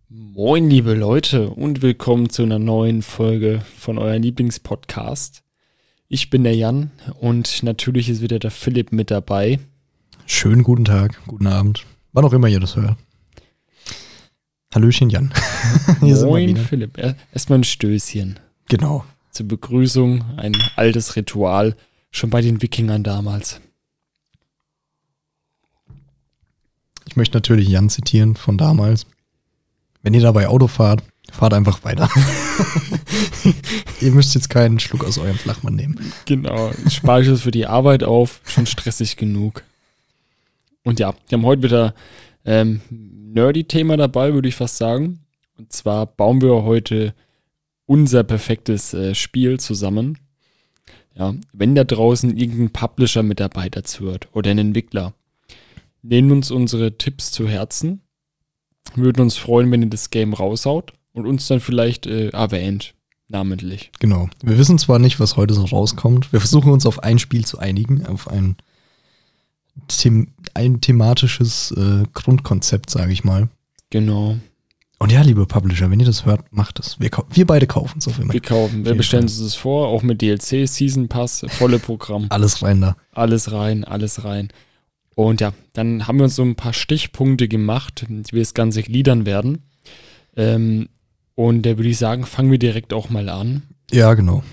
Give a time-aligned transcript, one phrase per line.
[0.09, 5.41] Moin, liebe Leute, und willkommen zu einer neuen Folge von eurem Lieblingspodcast.
[6.09, 6.91] Ich bin der Jan
[7.21, 9.59] und natürlich ist wieder der Philipp mit dabei.
[10.25, 12.97] Schönen guten Tag, guten Abend, wann auch immer ihr das hört.
[14.73, 15.33] Hallöchen, Jan.
[16.01, 16.61] Hier sind wir Moin, wieder.
[16.61, 16.97] Philipp.
[17.31, 18.37] Erstmal ein Stößchen.
[18.67, 19.05] Genau.
[19.31, 21.77] Zur Begrüßung, ein altes Ritual,
[22.15, 23.59] schon bei den Wikingern damals.
[27.07, 29.05] Ich möchte natürlich Jan zitieren von damals.
[30.01, 32.09] Wenn ihr dabei Auto fahrt, fahrt einfach weiter.
[34.01, 35.99] ihr müsst jetzt keinen Schluck aus eurem Flachmann nehmen.
[36.25, 39.63] Genau, ich spare es für die Arbeit auf, schon stressig genug.
[40.83, 41.95] Und ja, wir haben heute wieder
[42.45, 45.19] ähm, Nerdy-Thema dabei, würde ich fast sagen.
[45.57, 47.13] Und zwar bauen wir heute
[47.85, 50.17] unser perfektes äh, Spiel zusammen.
[51.17, 55.13] Ja, wenn da draußen irgendein Publisher mit dabei dazu hört oder ein Entwickler,
[56.01, 58.01] nehmen uns unsere Tipps zu Herzen.
[58.95, 62.93] Würden uns freuen, wenn ihr das Game raushaut und uns dann vielleicht äh, erwähnt,
[63.29, 63.91] namentlich.
[63.99, 64.29] Genau.
[64.43, 66.31] Wir wissen zwar nicht, was heute so rauskommt.
[66.31, 68.57] Wir versuchen uns auf ein Spiel zu einigen, auf ein
[69.87, 73.49] them ein thematisches äh, Grundkonzept, sage ich mal.
[73.89, 74.37] Genau.
[74.97, 76.99] Und ja, liebe Publisher, wenn ihr das hört, macht es.
[76.99, 78.33] Wir, wir beide kaufen es auf jeden Fall.
[78.33, 82.27] Wir kaufen, wir bestellen uns das vor, auch mit DLC, Season Pass, volle Programm.
[82.29, 82.95] alles rein da.
[83.11, 84.49] Alles rein, alles rein.
[85.15, 88.83] Und ja, dann haben wir uns so ein paar Stichpunkte gemacht, wie wir das Ganze
[88.83, 89.63] gliedern werden.
[90.35, 90.89] Ähm,
[91.35, 93.63] und da würde ich sagen, fangen wir direkt auch mal an.
[93.91, 94.43] Ja, genau.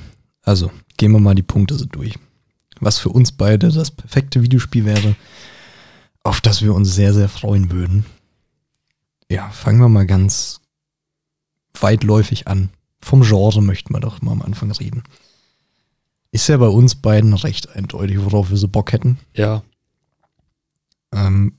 [0.43, 2.15] Also, gehen wir mal die Punkte so durch
[2.83, 5.15] was für uns beide das perfekte Videospiel wäre,
[6.25, 8.05] auf das wir uns sehr, sehr freuen würden.
[9.33, 10.61] Ja, fangen wir mal ganz
[11.81, 12.69] weitläufig an.
[13.01, 15.05] Vom Genre möchten wir doch mal am Anfang reden.
[16.33, 19.19] Ist ja bei uns beiden recht eindeutig, worauf wir so Bock hätten.
[19.33, 19.63] Ja.
[21.15, 21.55] Ähm,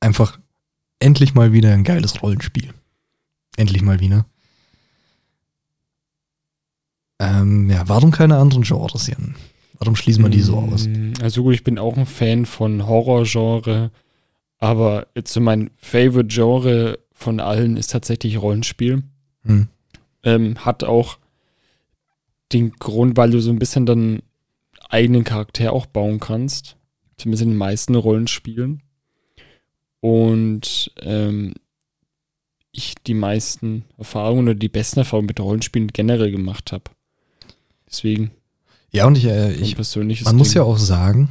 [0.00, 0.38] einfach
[0.98, 2.74] endlich mal wieder ein geiles Rollenspiel.
[3.56, 4.26] Endlich mal wieder.
[7.18, 9.36] Ähm, ja, warum keine anderen Genres, Jan?
[9.78, 10.86] Warum schließen wir die so aus?
[10.86, 13.90] Mm, also gut, ich bin auch ein Fan von Horrorgenre,
[14.58, 19.02] aber jetzt so mein Favorite Genre von allen ist tatsächlich Rollenspiel.
[19.44, 19.68] Hm.
[20.24, 21.18] Ähm, hat auch
[22.52, 24.22] den Grund, weil du so ein bisschen dann
[24.88, 26.76] eigenen Charakter auch bauen kannst.
[27.16, 28.82] Zumindest in den meisten Rollenspielen.
[30.00, 31.54] Und ähm,
[32.70, 36.84] ich die meisten Erfahrungen oder die besten Erfahrungen mit Rollenspielen generell gemacht habe.
[37.88, 38.30] Deswegen
[38.90, 40.36] ja, und ich, äh, ich man Ding.
[40.36, 41.28] muss ja auch sagen,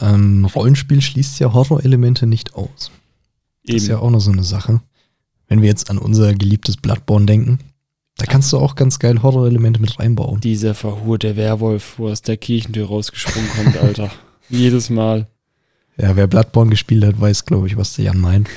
[0.00, 2.90] ähm, Rollenspiel schließt ja Horrorelemente nicht aus.
[3.64, 3.74] Eben.
[3.74, 4.80] Das ist ja auch noch so eine Sache.
[5.48, 7.58] Wenn wir jetzt an unser geliebtes Bloodborne denken,
[8.16, 10.40] da kannst du auch ganz geil Horrorelemente mit reinbauen.
[10.40, 14.10] Dieser verhurte Werwolf, wo aus der Kirchentür rausgesprungen kommt, Alter.
[14.48, 15.26] Jedes Mal.
[15.96, 18.48] Ja, wer Bloodborne gespielt hat, weiß, glaube ich, was der Jan meint.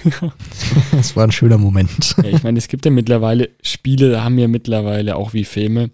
[0.91, 2.15] das war ein schöner Moment.
[2.17, 5.91] Ja, ich meine, es gibt ja mittlerweile Spiele, haben ja mittlerweile auch wie Filme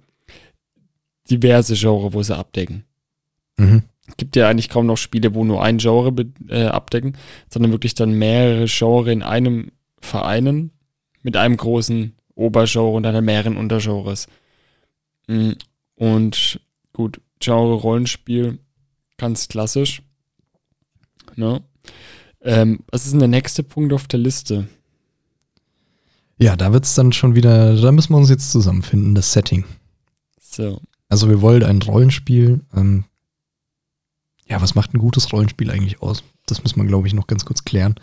[1.29, 2.83] diverse Genre, wo sie abdecken.
[3.57, 3.83] Mhm.
[4.17, 6.13] Gibt ja eigentlich kaum noch Spiele, wo nur ein Genre
[6.49, 7.17] äh, abdecken,
[7.49, 10.71] sondern wirklich dann mehrere Genre in einem vereinen
[11.21, 14.27] mit einem großen Obergenre und dann mehreren Untergenres.
[15.27, 15.55] Mhm.
[15.95, 16.59] Und
[16.91, 18.59] gut, Genre Rollenspiel,
[19.17, 20.01] ganz klassisch.
[21.35, 21.61] Ne?
[22.41, 24.67] Ähm, was ist denn der nächste Punkt auf der Liste?
[26.37, 29.63] Ja, da wird es dann schon wieder, da müssen wir uns jetzt zusammenfinden, das Setting.
[30.39, 30.81] So.
[31.07, 32.61] Also wir wollen ein Rollenspiel.
[32.75, 33.05] Ähm,
[34.47, 36.23] ja, was macht ein gutes Rollenspiel eigentlich aus?
[36.45, 37.95] Das muss man, glaube ich, noch ganz kurz klären.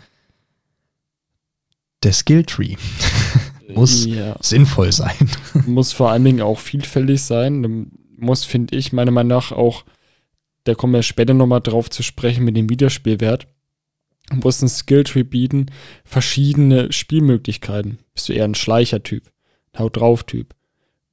[2.03, 2.77] Der Skilltree
[3.75, 4.35] muss ja.
[4.41, 5.29] sinnvoll sein.
[5.65, 7.91] muss vor allen Dingen auch vielfältig sein.
[8.17, 9.85] Muss, finde ich, meiner Meinung nach auch,
[10.63, 13.47] da kommen wir später nochmal drauf zu sprechen mit dem Wiederspielwert,
[14.31, 15.67] muss ein Skilltree bieten,
[16.05, 17.99] verschiedene Spielmöglichkeiten.
[18.13, 19.31] Bist du eher ein Schleichertyp,
[19.77, 20.55] Haut drauf Typ,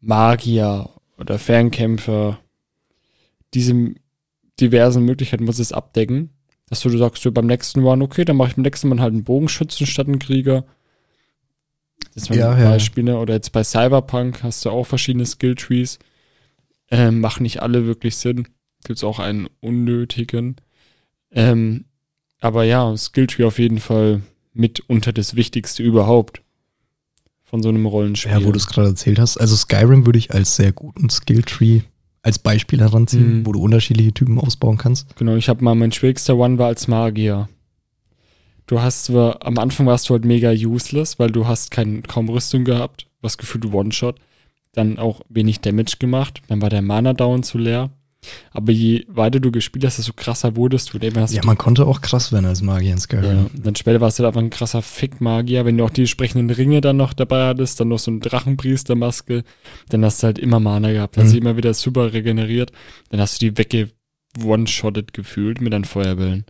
[0.00, 2.38] Magier oder Fernkämpfer,
[3.54, 3.94] diese
[4.60, 6.30] diversen Möglichkeiten muss es abdecken.
[6.68, 9.14] Dass du sagst, du beim nächsten One, okay, dann mache ich beim nächsten Mal halt
[9.14, 10.64] einen Bogenschützen statt einen Krieger.
[12.14, 13.12] Das sind ja, Beispiele.
[13.12, 13.18] Ja.
[13.18, 15.98] Oder jetzt bei Cyberpunk hast du auch verschiedene Skilltrees.
[16.90, 18.48] Ähm, machen nicht alle wirklich Sinn.
[18.84, 20.56] Gibt es auch einen unnötigen.
[21.30, 21.86] Ähm,
[22.40, 24.22] aber ja, Skilltree auf jeden Fall
[24.52, 26.42] mit unter das Wichtigste überhaupt
[27.44, 28.32] von so einem Rollenspiel.
[28.32, 29.38] Ja, wo du es gerade erzählt hast.
[29.38, 31.82] Also Skyrim würde ich als sehr guten Skilltree
[32.22, 33.46] als Beispiel heranziehen, mhm.
[33.46, 35.16] wo du unterschiedliche Typen ausbauen kannst.
[35.16, 37.48] Genau, ich habe mal, mein schwierigster One war als Magier.
[38.66, 42.28] Du hast zwar, am Anfang warst du halt mega useless, weil du hast kein, kaum
[42.28, 44.16] Rüstung gehabt, was gefühlt One-Shot.
[44.72, 47.90] Dann auch wenig Damage gemacht, dann war der Mana down zu leer.
[48.50, 50.98] Aber je weiter du gespielt hast, desto krasser wurdest du.
[50.98, 53.24] Dann hast Ja, man konnte auch krass werden als Magier in Skyrim.
[53.24, 55.64] ja, dann später warst du halt einfach ein krasser Fick-Magier.
[55.64, 59.44] Wenn du auch die entsprechenden Ringe dann noch dabei hattest, dann noch so eine Drachenpriestermaske,
[59.90, 61.16] dann hast du halt immer Mana gehabt.
[61.16, 61.32] Hast Mhm.
[61.32, 62.72] du immer wieder super regeneriert.
[63.10, 63.90] Dann hast du die wegge
[64.44, 66.44] one-shotted gefühlt mit deinen Feuerbällen.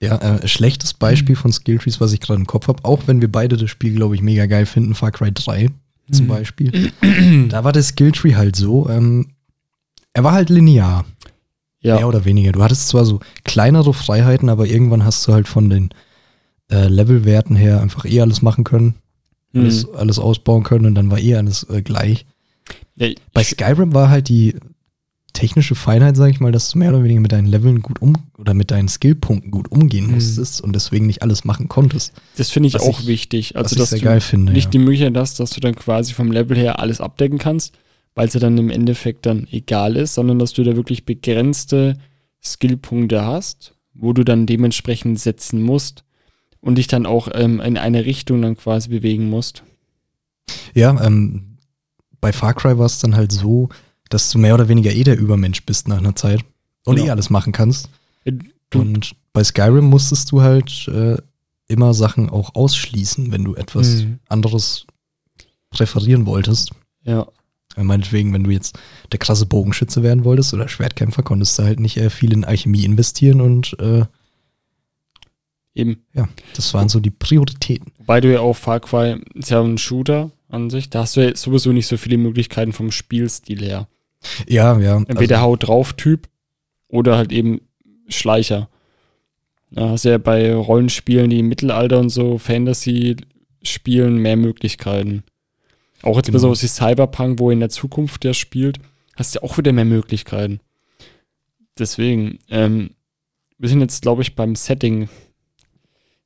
[0.00, 3.30] Ja, äh, schlechtes Beispiel von Skilltrees, was ich gerade im Kopf habe, auch wenn wir
[3.30, 5.68] beide das Spiel, glaube ich, mega geil finden, Far Cry 3
[6.10, 6.28] zum Mhm.
[6.28, 6.92] Beispiel.
[7.48, 9.28] da war der Skilltree halt so, ähm,
[10.14, 11.04] er war halt linear,
[11.80, 12.52] Ja, mehr oder weniger.
[12.52, 15.90] Du hattest zwar so kleinere Freiheiten, aber irgendwann hast du halt von den
[16.70, 18.94] äh, Levelwerten her einfach eh alles machen können,
[19.52, 19.60] Mhm.
[19.62, 22.24] alles, alles ausbauen können und dann war eh alles äh, gleich.
[22.96, 24.54] ja Bei Skyrim war halt die
[25.34, 28.14] technische Feinheit, sag ich mal, dass du mehr oder weniger mit deinen Leveln gut um
[28.38, 30.14] oder mit deinen Skillpunkten gut umgehen Mhm.
[30.14, 32.12] musstest und deswegen nicht alles machen konntest.
[32.36, 33.52] das finde ich was auch ich- wichtig.
[33.54, 34.52] was Also, ich dass sehr du geil finde.
[34.52, 34.70] nicht ja.
[34.70, 37.74] die Möglichkeit hast, dass du dann quasi vom Level her alles abdecken kannst,
[38.14, 41.96] weil es ja dann im Endeffekt dann egal ist, sondern dass du da wirklich begrenzte
[42.42, 46.04] Skillpunkte hast, wo du dann dementsprechend setzen musst
[46.60, 49.62] und dich dann auch ähm, in eine Richtung dann quasi bewegen musst.
[50.74, 51.56] Ja, ähm,
[52.20, 53.68] bei Far Cry war es dann halt so,
[54.08, 56.40] dass du mehr oder weniger eh der Übermensch bist nach einer Zeit
[56.84, 57.06] und Genau.
[57.08, 57.88] eh alles machen kannst.
[58.70, 61.16] Du, Und bei Skyrim musstest du halt äh,
[61.68, 64.18] immer Sachen auch ausschließen, wenn du etwas Mhm.
[64.28, 64.86] anderes
[65.70, 66.70] präferieren wolltest.
[67.04, 67.26] ja, Äh,
[67.76, 68.78] Meinetwegen, wenn du jetzt
[69.12, 72.84] der krasse Bogenschütze werden wolltest oder Schwertkämpfer, konntest du halt nicht äh, viel in Alchemie
[72.84, 74.04] investieren und äh,
[75.74, 76.04] eben.
[76.12, 77.92] ja, das waren so die Prioritäten.
[77.98, 81.26] Wobei du ja auch Far Cry ist ja ein Shooter an sich, da hast du
[81.26, 83.88] ja sowieso nicht so viele Möglichkeiten vom Spielstil her.
[84.46, 84.96] Ja, ja.
[85.08, 86.28] Entweder also, Haut drauf Typ
[86.88, 87.62] oder halt eben
[88.08, 88.68] Schleicher.
[89.70, 93.16] Da hast du ja bei Rollenspielen, die im Mittelalter und so Fantasy
[93.62, 95.24] spielen, mehr Möglichkeiten.
[96.02, 96.36] Auch jetzt Genau.
[96.36, 98.78] besonders wie Cyberpunk, wo in der Zukunft der spielt,
[99.16, 100.60] hast du ja auch wieder mehr Möglichkeiten.
[101.78, 102.90] Deswegen, ähm,
[103.58, 105.08] wir sind jetzt, glaube ich, beim Setting.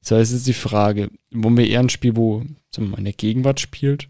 [0.00, 2.38] So, jetzt ist die Frage, wollen wir eher ein Spiel, wo
[2.74, 4.08] sagen wir mal, in der Gegenwart spielt?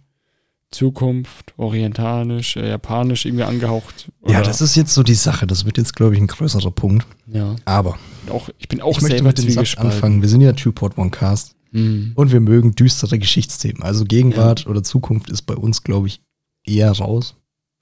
[0.70, 4.08] Zukunft, orientalisch, äh, japanisch irgendwie angehaucht?
[4.26, 5.46] ja, Oder- das ist jetzt so die Sache.
[5.46, 7.06] Das wird jetzt, glaube ich, ein größerer Punkt.
[7.26, 7.98] Ja, Aber
[8.30, 10.22] auch, ich bin auch ich möchte mit dem Satz anfangen.
[10.22, 12.12] Wir sind ja Two-Port One-Cast Mhm.
[12.14, 13.82] und wir mögen düstere Geschichtsthemen.
[13.82, 16.20] Also Gegenwart oder Zukunft ist bei uns, glaube ich,
[16.64, 17.36] eher raus.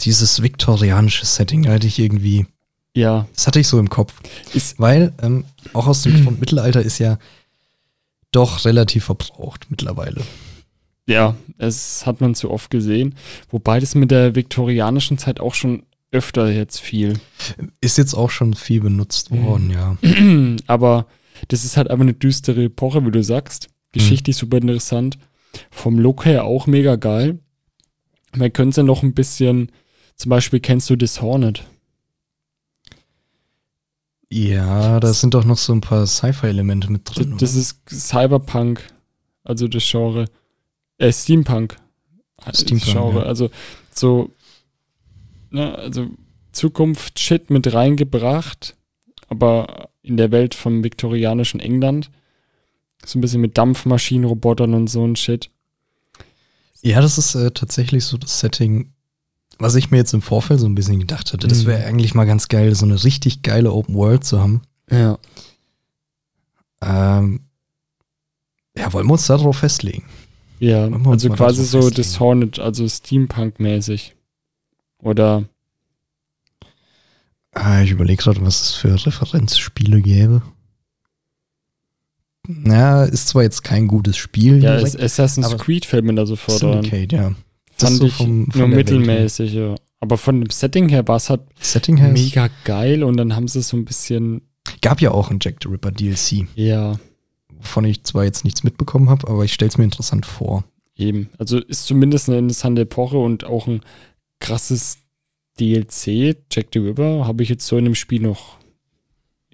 [0.00, 2.46] dieses viktorianische Setting hatte ich irgendwie,
[2.94, 4.14] Ja, das hatte ich so im Kopf.
[4.54, 7.18] ist, Weil ähm, auch aus dem Grund Mittelalter ist ja
[8.32, 10.22] doch relativ verbraucht mittlerweile.
[11.06, 13.14] Ja, es hat man zu oft gesehen.
[13.50, 15.82] Wobei das mit der viktorianischen Zeit auch schon
[16.12, 17.18] öfter jetzt viel.
[17.80, 19.44] Ist jetzt auch schon viel benutzt Mhm.
[19.44, 19.96] worden, ja.
[20.66, 21.06] Aber
[21.48, 23.68] das ist halt einfach eine düstere Epoche, wie du sagst.
[23.92, 25.18] Geschichtlich super interessant.
[25.70, 27.40] Vom Look her auch mega geil.
[28.36, 29.72] Man könnte ja noch ein bisschen,
[30.14, 31.64] zum Beispiel kennst du Dishonored?
[34.32, 37.36] Ja, da sind doch noch so ein paar Sci-Fi-Elemente mit Das, drin.
[37.38, 38.80] das ist Cyberpunk,
[39.42, 40.26] also das Genre.
[40.98, 41.76] Äh, Steampunk.
[42.44, 43.18] Das Steampunk, Genre.
[43.20, 43.26] ja.
[43.26, 43.50] Also
[43.92, 44.30] so,
[45.50, 46.08] ne, also
[46.52, 48.76] Zukunft-Shit mit reingebracht,
[49.28, 52.10] aber in der Welt vom viktorianischen England.
[53.04, 55.50] So ein bisschen mit Dampfmaschinen, Robotern und so ein Shit.
[56.82, 58.92] Ja, das ist äh, tatsächlich so das Setting,
[59.60, 61.46] was ich mir jetzt im Vorfeld so ein bisschen gedacht hatte.
[61.46, 61.66] Das Mhm.
[61.68, 64.62] wäre eigentlich mal ganz geil, so eine richtig geile Open World zu haben.
[64.90, 65.18] Ja.
[66.82, 67.40] Ähm,
[68.76, 70.04] ja, wollen wir uns darauf festlegen?
[70.58, 71.94] Ja, also quasi so festlegen?
[71.96, 74.14] Dishonored, also Steampunk-mäßig.
[75.02, 75.44] Oder,
[77.52, 80.40] Ah, ich überlege gerade, was es für Referenzspiele gäbe.
[82.46, 86.62] Na, ist zwar jetzt kein gutes Spiel, ja, direkt, Assassin's Creed fällt mir da sofort
[86.62, 86.82] an.
[86.82, 87.32] Syndicate, ja.
[87.80, 89.74] Das Fand so ich vom- nur mittelmäßig, ja.
[90.00, 91.42] Aber von dem Setting her war es halt
[91.98, 94.40] mega geil und dann haben sie es so ein bisschen,
[94.80, 96.98] gab ja auch ein Jack the Ripper DLC, ja,
[97.50, 100.64] wovon ich zwar jetzt nichts mitbekommen habe, aber ich stelle es mir interessant vor.
[100.96, 101.28] eben.
[101.38, 103.80] Also ist zumindest eine interessante Epoche und auch ein
[104.40, 104.98] krasses
[105.58, 106.36] DLC.
[106.50, 108.56] Jack the River habe ich jetzt so in dem Spiel noch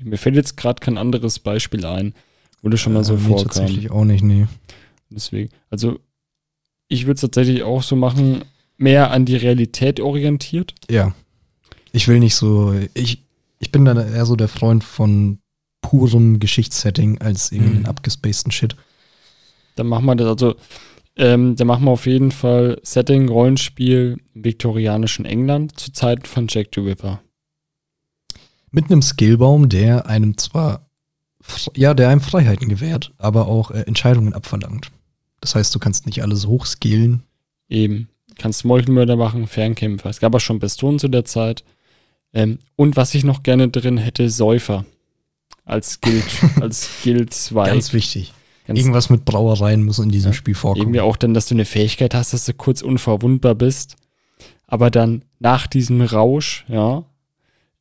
[0.01, 2.15] Mir fällt jetzt gerade kein anderes Beispiel ein,
[2.63, 3.45] wo das schon mal so Äh, nee, vorkam.
[3.49, 4.47] tatsächlich auch nicht, nee.
[5.11, 5.99] Deswegen, also
[6.89, 8.45] ich würde es tatsächlich auch so machen,
[8.77, 10.75] mehr an die Realität orientiert.
[10.91, 11.15] Ja.
[11.93, 13.23] Ich will nicht so, ich,
[13.59, 15.39] ich bin dann eher so der Freund von
[15.81, 17.87] purem Geschichtssetting als irgendeinen Mhm.
[17.87, 18.77] abgespaceden Shit.
[19.77, 20.57] Dann machen wir das, also
[21.17, 26.47] ähm, dann machen wir auf jeden Fall Setting, Rollenspiel im viktorianischen England zu Zeiten von
[26.49, 27.21] Jack the Ripper.
[28.71, 30.91] Mit einem Skillbaum, der einem zwar,
[31.75, 34.91] ja, der einem Freiheiten gewährt, aber auch äh, Entscheidungen abverlangt.
[35.41, 37.23] Das heißt, du kannst nicht alles hochskillen.
[37.69, 40.09] Eben, kannst Meuchelmörder machen, Fernkämpfer.
[40.11, 41.65] Es gab auch schon Pistolen zu der Zeit.
[42.33, 44.85] Ähm, und was ich noch gerne drin hätte, Säufer.
[45.65, 46.23] Als Skill,
[46.61, 47.67] als Skill 2.
[47.69, 48.33] Ganz wichtig.
[48.67, 50.37] Ganz- Irgendwas mit Brauereien muss in diesem Ja.
[50.37, 50.83] Spiel vorkommen.
[50.83, 53.97] Irgendwie auch dann, dass du eine Fähigkeit hast, dass du kurz unverwundbar bist,
[54.67, 57.05] aber dann nach diesem Rausch, ja,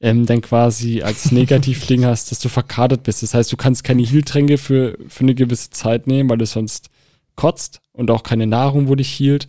[0.02, 3.24] ähm, dann quasi als Negativding hast, dass du verkadert bist.
[3.24, 6.90] Das heißt, du kannst keine Heiltränke für, für eine gewisse Zeit nehmen, weil du sonst
[7.36, 9.48] kotzt und auch keine Nahrung, wo dich hielt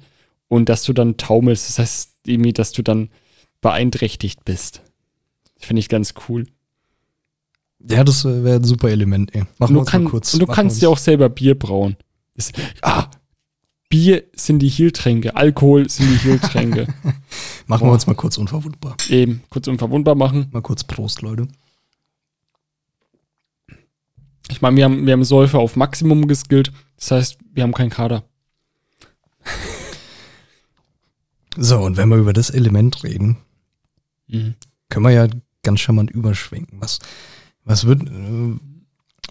[0.48, 1.68] und dass du dann taumelst.
[1.68, 3.10] Das heißt irgendwie, dass du dann
[3.60, 4.82] beeinträchtigt bist.
[5.58, 6.46] Finde ich ganz cool.
[7.88, 9.44] Ja, das äh, wäre ein super Element, ey.
[9.58, 10.32] Machen wir kann, mal kurz.
[10.34, 11.96] und du machen kannst uns- auch selber Bier brauen.
[12.34, 12.52] Das,
[12.82, 13.08] ah,
[13.88, 16.86] Bier sind die Heiltränke, Alkohol sind die Heiltränke.
[17.66, 17.88] Machen Boah.
[17.88, 18.96] wir uns mal kurz unverwundbar.
[19.08, 20.48] Eben, kurz unverwundbar machen.
[20.52, 21.46] Mal kurz Prost, Leute.
[24.50, 26.72] Ich meine, wir haben, wir haben Säufer auf Maximum geskillt.
[26.96, 28.24] Das heißt, wir haben keinen Kader.
[31.56, 33.38] So, und wenn wir über das Element reden,
[34.28, 35.28] können wir ja
[35.62, 36.80] ganz charmant überschwenken.
[36.80, 36.98] Was,
[37.64, 38.58] was, wird, äh,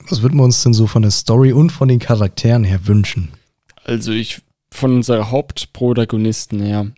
[0.10, 3.30] was würden wir uns denn so von der Story und von den Charakteren her wünschen?
[3.84, 4.42] Also ich,
[4.72, 6.92] von unserer Hauptprotagonisten her,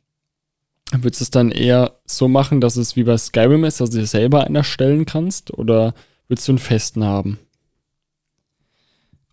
[0.91, 3.99] würdest du es dann eher so machen, dass es wie bei Skyrim ist, dass du
[3.99, 5.51] dir selber einen erstellen kannst?
[5.53, 5.93] Oder
[6.27, 7.39] würdest du einen festen haben?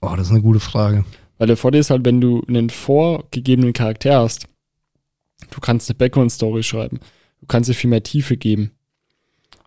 [0.00, 1.04] Oh, das ist eine gute Frage.
[1.38, 4.46] Weil der Vorteil ist halt, wenn du einen vorgegebenen Charakter hast,
[5.50, 7.00] du kannst eine Background-Story schreiben.
[7.40, 8.70] Du kannst dir viel mehr Tiefe geben.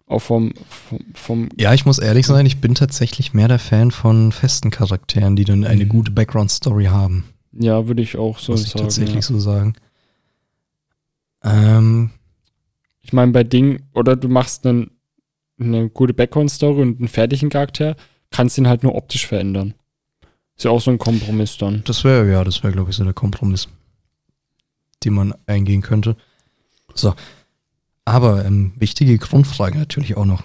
[0.08, 3.92] Auch vom, vom, vom Ja, ich muss ehrlich sein, ich bin tatsächlich mehr der Fan
[3.92, 5.90] von festen Charakteren, die dann eine Mhm.
[5.90, 7.26] gute Background-Story haben.
[7.52, 8.84] ja, würde ich auch so muss ich sagen.
[8.84, 9.22] tatsächlich ja.
[9.22, 9.74] so sagen.
[11.44, 12.12] Ähm,
[13.02, 14.92] Ich meine, bei Ding, oder du machst einen,
[15.60, 17.96] eine gute Background-Story und einen fertigen Charakter,
[18.32, 19.74] kannst ihn halt nur optisch verändern.
[20.58, 21.84] Ist ja auch so ein Kompromiss dann.
[21.86, 23.68] das wäre, ja, das wäre, glaube ich, so der Kompromiss,
[25.04, 26.18] den man eingehen könnte.
[26.96, 27.14] So.
[28.06, 30.44] Aber ähm, wichtige Grundfrage natürlich auch noch.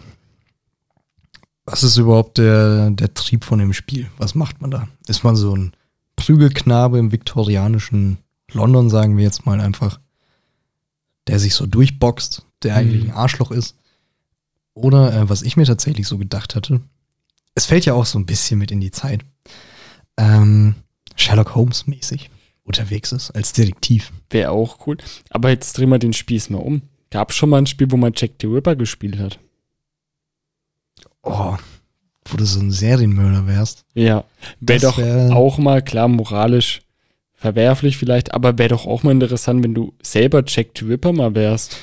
[1.64, 4.10] Was ist überhaupt der, der Trieb von dem Spiel?
[4.18, 4.88] Was macht man da?
[5.06, 5.72] Ist man so ein
[6.16, 8.18] Prügelknabe im viktorianischen
[8.52, 9.98] London, sagen wir jetzt mal einfach,
[11.28, 13.10] der sich so durchboxt, der eigentlich Mhm.
[13.10, 13.76] ein Arschloch ist?
[14.74, 16.80] Oder äh, was ich mir tatsächlich so gedacht hatte,
[17.54, 19.24] es fällt ja auch so ein bisschen mit in die Zeit,
[20.18, 20.74] ähm,
[21.16, 22.30] Sherlock Holmes mäßig
[22.64, 24.12] unterwegs ist als Detektiv.
[24.30, 24.96] Wäre auch cool.
[25.30, 26.82] Aber jetzt drehen wir den Spieß mal um.
[27.10, 29.38] Gab schon mal ein Spiel, wo man Jack the Ripper gespielt hat?
[31.22, 31.56] Oh,
[32.26, 33.84] wo du so ein Serienmörder wärst.
[33.94, 34.24] Ja.
[34.60, 36.82] Wäre doch wär- auch mal, klar, moralisch
[37.34, 41.34] verwerflich vielleicht, aber wäre doch auch mal interessant, wenn du selber Jack the Ripper mal
[41.34, 41.76] wärst.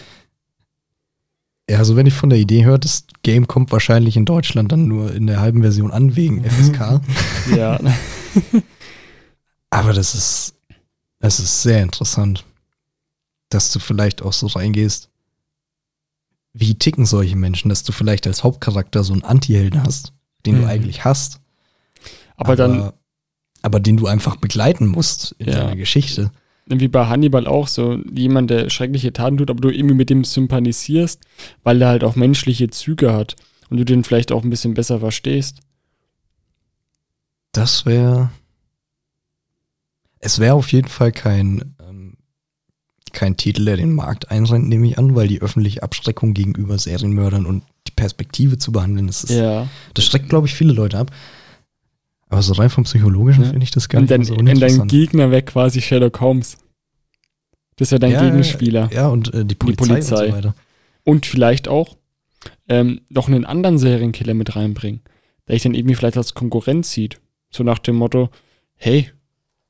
[1.70, 4.88] Ja, also wenn ich von der Idee höre, das Game kommt wahrscheinlich in Deutschland dann
[4.88, 7.02] nur in der halben Version an wegen FSK.
[7.56, 7.80] Ja.
[9.70, 10.56] Aber das ist,
[11.20, 12.46] das ist sehr interessant,
[13.50, 15.10] dass du vielleicht auch so reingehst.
[16.54, 20.14] Wie ticken solche Menschen, dass du vielleicht als Hauptcharakter so einen Anti-Helden hast,
[20.46, 20.62] den Mhm.
[20.62, 21.40] du eigentlich hast,
[22.38, 22.92] aber dann,
[23.62, 25.56] aber den du einfach begleiten musst in Ja.
[25.56, 26.32] deiner Geschichte.
[26.72, 30.24] wie bei Hannibal auch so, jemand, der schreckliche Taten tut, aber du irgendwie mit dem
[30.24, 31.20] sympathisierst,
[31.64, 33.36] weil er halt auch menschliche Züge hat
[33.72, 35.62] und du den vielleicht auch ein bisschen besser verstehst.
[37.60, 38.30] Das wäre.
[40.20, 42.18] Es wäre auf jeden Fall kein, ähm,
[43.14, 47.46] kein Titel, der den Markt einrennt, nehme ich an, weil die öffentliche Abschreckung gegenüber Serienmördern
[47.46, 49.68] und die Perspektive zu behandeln, das, ist, Ja.
[49.94, 51.12] das schreckt, glaube ich, viele Leute ab.
[52.28, 53.50] Aber so rein vom Psychologischen Ja.
[53.50, 54.88] finde ich das gar Und nicht dein, so und dein.
[54.88, 56.58] Gegner wäre quasi Sherlock Holmes.
[57.78, 58.90] Das wäre dein Ja, Gegenspieler.
[58.94, 60.26] Ja, und äh, die Polizei, Polizei.
[60.26, 60.56] und so weiter.
[61.06, 61.98] Und vielleicht auch
[62.68, 65.02] ähm, noch einen anderen Serienkiller mit reinbringen,
[65.48, 67.20] der ich dann irgendwie vielleicht als Konkurrent sieht.
[67.50, 68.30] So nach dem Motto,
[68.76, 69.12] hey,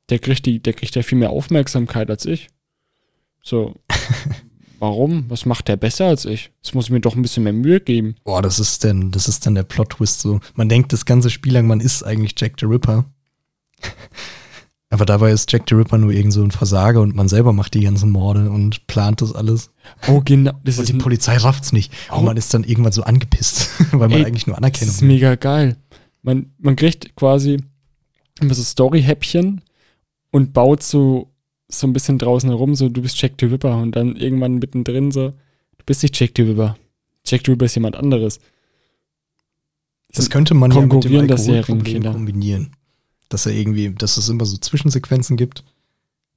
[0.09, 2.47] der kriegt, die, der kriegt ja viel mehr Aufmerksamkeit als ich.
[3.41, 3.75] So,
[4.79, 5.25] warum?
[5.29, 6.51] Was macht der besser als ich?
[6.63, 8.15] Es muss mir doch ein bisschen mehr Mühe geben.
[8.23, 10.39] Boah, das ist denn, das ist dann der Plot-Twist so.
[10.55, 13.05] Man denkt das ganze Spiel lang, man ist eigentlich Jack the Ripper.
[14.91, 17.75] Aber dabei ist Jack the Ripper nur irgend so ein Versager und man selber macht
[17.75, 19.69] die ganzen Morde und plant das alles.
[20.07, 20.53] Oh, genau.
[20.63, 21.93] Das Und ist die Polizei rafft's nicht.
[22.11, 22.15] Oh.
[22.17, 25.01] Und man ist dann irgendwann so angepisst, weil man Ey, eigentlich nur Das Anerkennung ist
[25.03, 25.77] mega geil.
[26.29, 27.57] Man, man kriegt quasi
[28.39, 29.61] immer so Story-Häppchen
[30.29, 31.31] und baut so,
[31.69, 35.09] so ein bisschen draußen herum, so du bist Jack the Ripper und dann irgendwann mittendrin
[35.11, 36.77] so, du bist nicht Jack the Ripper.
[37.25, 38.39] Jack the Ripper ist jemand anderes.
[40.13, 42.75] Das könnte man ja mit dem Alkoholproblem kombinieren.
[43.27, 45.63] Dass er irgendwie, dass es immer so Zwischensequenzen gibt,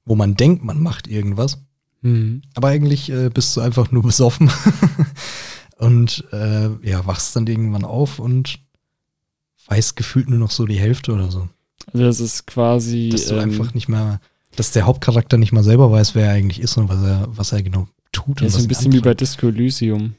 [0.05, 1.59] wo man denkt, man macht irgendwas,
[2.01, 2.41] Mhm.
[2.55, 4.51] aber eigentlich äh, bist du einfach nur besoffen
[5.77, 8.59] und äh, ja, wachst dann irgendwann auf und
[9.67, 11.47] weißt gefühlt nur noch so die Hälfte oder so.
[11.91, 14.19] Also das ist quasi Dass du ähm, einfach nicht mehr,
[14.55, 17.51] dass der Hauptcharakter nicht mal selber weiß, wer er eigentlich ist und was er, was
[17.51, 18.39] er genau tut.
[18.39, 19.13] so was ein bisschen wie bei.
[19.13, 20.15] Disco Elysium.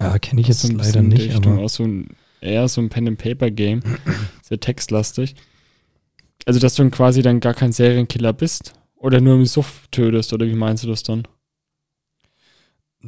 [0.00, 2.08] Ja, kenne ich jetzt leider nicht, Richtung, aber auch so ein,
[2.40, 3.82] eher so ein Pen-and-Paper-Game.
[4.42, 5.36] Sehr textlastig.
[6.46, 10.32] Also, dass du dann quasi dann gar kein Serienkiller bist oder nur im Suff tötest,
[10.32, 11.28] oder wie meinst du das dann?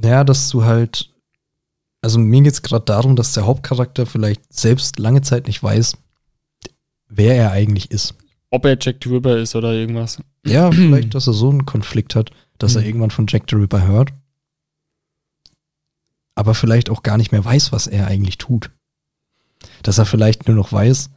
[0.01, 1.11] Ja, dass du halt,
[2.05, 5.97] also mir geht es gerade darum, dass der Hauptcharakter vielleicht selbst lange Zeit nicht weiß,
[7.09, 8.15] wer er eigentlich ist.
[8.51, 10.19] Ob er Jack the Ripper ist oder irgendwas.
[10.47, 12.87] Ja, vielleicht, dass er so einen Konflikt hat, dass er Mhm.
[12.89, 14.13] irgendwann von Jack the Ripper hört,
[16.35, 18.71] aber vielleicht auch gar nicht mehr weiß, was er eigentlich tut.
[19.83, 21.09] Dass er vielleicht nur noch weiß,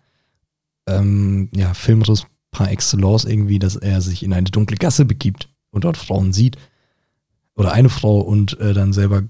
[0.87, 5.83] ähm, ja, Filmriss par excellence irgendwie, dass er sich in eine dunkle Gasse begibt und
[5.83, 6.55] dort Frauen sieht.
[7.55, 9.23] Oder eine Frau und äh, dann selber,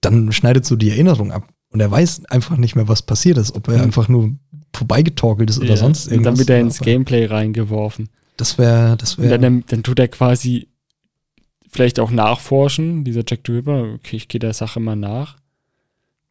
[0.00, 1.48] dann schneidet so die Erinnerung ab.
[1.70, 3.82] Und er weiß einfach nicht mehr, was passiert ist, ob er Mhm.
[3.84, 4.30] einfach nur
[4.74, 6.32] vorbeigetorkelt ist oder Ja, sonst Und irgendwas.
[6.32, 8.08] dann wird er ins Gameplay reingeworfen.
[8.36, 9.38] Das wäre, das Und wäre.
[9.38, 10.68] dann, dann tut er quasi
[11.70, 13.94] vielleicht auch nachforschen, dieser Jack the Ripper.
[13.94, 15.36] Okay, ich gehe der Sache mal nach.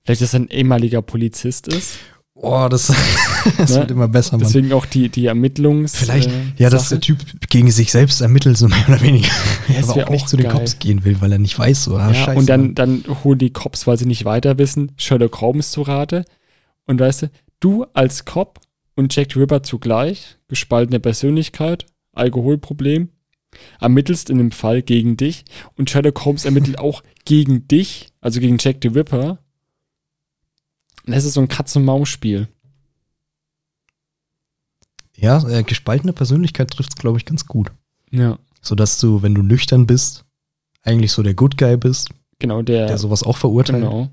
[0.03, 1.97] Vielleicht, dass er ein ehemaliger Polizist ist.
[2.39, 2.87] Oh, das,
[3.57, 3.75] das Ne?
[3.77, 4.45] wird immer besser, Mann.
[4.45, 5.95] Deswegen auch die, die Ermittlungs.
[5.95, 6.95] Vielleicht, äh, ja, dass Sache.
[6.95, 9.29] der Typ gegen sich selbst ermittelt, so mehr oder weniger.
[9.69, 10.49] Ja, aber wär auch nicht auch zu den.
[10.49, 12.37] Cops gehen will, weil er nicht weiß, so, ah, Ja, scheiße.
[12.39, 16.23] und dann, dann holen die Cops, weil sie nicht weiter wissen, Sherlock Holmes zu Rate.
[16.85, 18.59] Und weißt du, du als Cop
[18.95, 23.09] und Jack the Ripper zugleich, gespaltene Persönlichkeit, Alkoholproblem,
[23.81, 25.43] ermittelst in dem Fall gegen dich
[25.75, 29.39] und Sherlock Holmes ermittelt auch gegen dich, also gegen Jack the Ripper.
[31.07, 32.47] Und das ist so ein Katz-und-Maus-Spiel.
[35.15, 37.71] Ja, äh, gespaltene Persönlichkeit trifft es, glaube ich, ganz gut.
[38.11, 40.25] Ja, Sodass du, wenn du nüchtern bist,
[40.83, 42.87] eigentlich so der Good Guy bist, genau der.
[42.87, 43.81] der sowas auch verurteilt.
[43.83, 44.09] genau.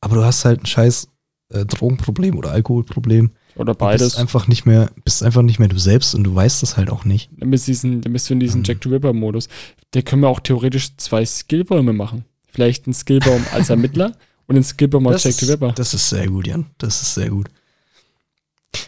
[0.00, 1.08] Aber du hast halt ein scheiß
[1.50, 3.30] äh, Drogenproblem oder Alkoholproblem.
[3.56, 4.08] Oder Du beides.
[4.08, 6.88] bist einfach nicht mehr, bist einfach nicht mehr du selbst und du weißt das halt
[6.90, 7.30] auch nicht.
[7.36, 8.64] Dann bist, diesen, dann bist du in diesem Mhm.
[8.64, 9.48] Jack the Ripper-Modus.
[9.90, 12.24] Da können wir auch theoretisch zwei Skillbäume machen.
[12.48, 14.16] Vielleicht einen Skillbaum als Ermittler
[14.52, 15.72] und einen Skillbaum als Jack the Ripper.
[15.72, 16.66] das ist sehr gut, Jan.
[16.78, 17.48] Das ist sehr gut.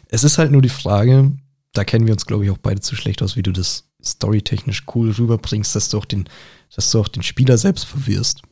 [0.08, 1.32] Es ist halt nur die Frage,
[1.72, 4.84] da kennen wir uns, glaube ich, auch beide zu schlecht aus, wie du das storytechnisch
[4.94, 6.28] cool rüberbringst, dass du auch den,
[6.74, 8.42] dass du auch den Spieler selbst verwirrst.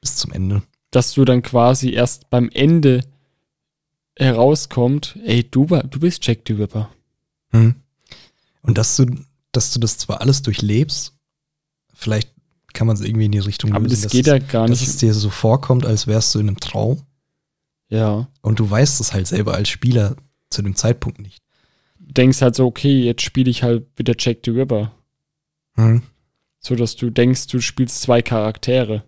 [0.00, 0.62] Bis zum Ende.
[0.90, 3.04] Dass du dann quasi erst beim Ende
[4.16, 6.90] herauskommt, ey, du, du bist Jack the Ripper.
[7.50, 7.74] Hm.
[8.62, 9.06] Und dass du,
[9.52, 11.12] dass du das zwar alles durchlebst,
[11.92, 12.33] vielleicht
[12.74, 14.90] kann man es irgendwie in die Richtung Aber lösen, das geht ja gar dass nicht.
[14.90, 17.02] es dir so vorkommt, als wärst du in einem Traum
[17.88, 18.28] ja.
[18.42, 20.16] und du weißt es halt selber als Spieler
[20.50, 21.38] zu dem Zeitpunkt nicht.
[21.98, 24.92] Du denkst halt so, okay, jetzt spiele ich halt wieder Jack the Ripper.
[25.76, 26.02] Hm.
[26.60, 29.04] So dass du denkst, du spielst zwei Charaktere.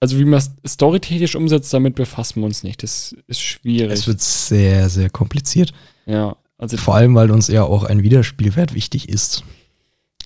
[0.00, 2.82] Also wie man es storytechnisch umsetzt, damit befassen wir uns nicht.
[2.82, 3.92] Das ist schwierig.
[3.92, 5.72] Es wird sehr, sehr kompliziert.
[6.06, 9.44] ja, also Vor allem, weil uns ja auch ein Wiederspielwert wichtig ist.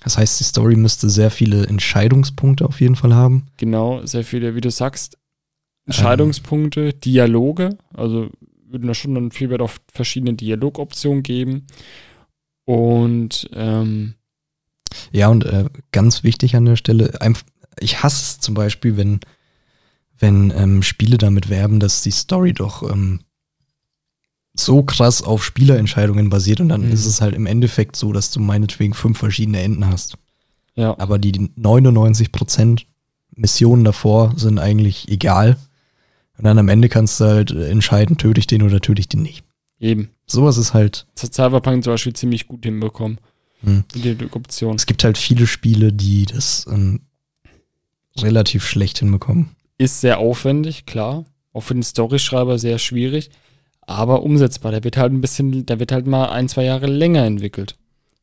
[0.03, 3.47] Das heißt, die Story müsste sehr viele Entscheidungspunkte auf jeden Fall haben.
[3.57, 5.17] genau, sehr viele, wie du sagst,
[5.85, 8.29] Entscheidungspunkte, Dialoge, also
[8.65, 11.67] würden da schon dann viel Wert auf verschiedene Dialogoptionen geben.
[12.65, 14.15] Und ähm,
[15.11, 17.13] Ja, und äh, ganz wichtig an der Stelle,
[17.79, 19.19] ich hasse es zum Beispiel, wenn,
[20.17, 23.21] wenn ähm, Spiele damit werben, dass die Story doch ähm,
[24.53, 26.91] so krass auf Spielerentscheidungen basiert und dann Mhm.
[26.91, 30.17] ist es halt im Endeffekt so, dass du meinetwegen fünf verschiedene Enden hast.
[30.75, 32.85] ja, Aber die 99%
[33.35, 35.57] Missionen davor sind eigentlich egal.
[36.37, 39.21] Und dann am Ende kannst du halt entscheiden, töte ich den oder töte ich den
[39.21, 39.43] nicht.
[39.79, 40.09] eben.
[40.27, 41.07] Sowas ist halt.
[41.15, 43.19] Das hat Cyberpunk zum Beispiel ziemlich gut hinbekommen.
[43.63, 43.83] Hm.
[43.93, 44.75] Die Dialogoption.
[44.75, 47.01] Es gibt halt viele Spiele, die das ähm,
[48.17, 49.49] relativ schlecht hinbekommen.
[49.77, 51.25] Ist sehr aufwendig, klar.
[51.53, 53.29] Auch für den Storyschreiber sehr schwierig,
[53.81, 54.71] aber umsetzbar.
[54.71, 57.75] Der wird halt ein bisschen, der wird halt mal ein, zwei Jahre länger entwickelt.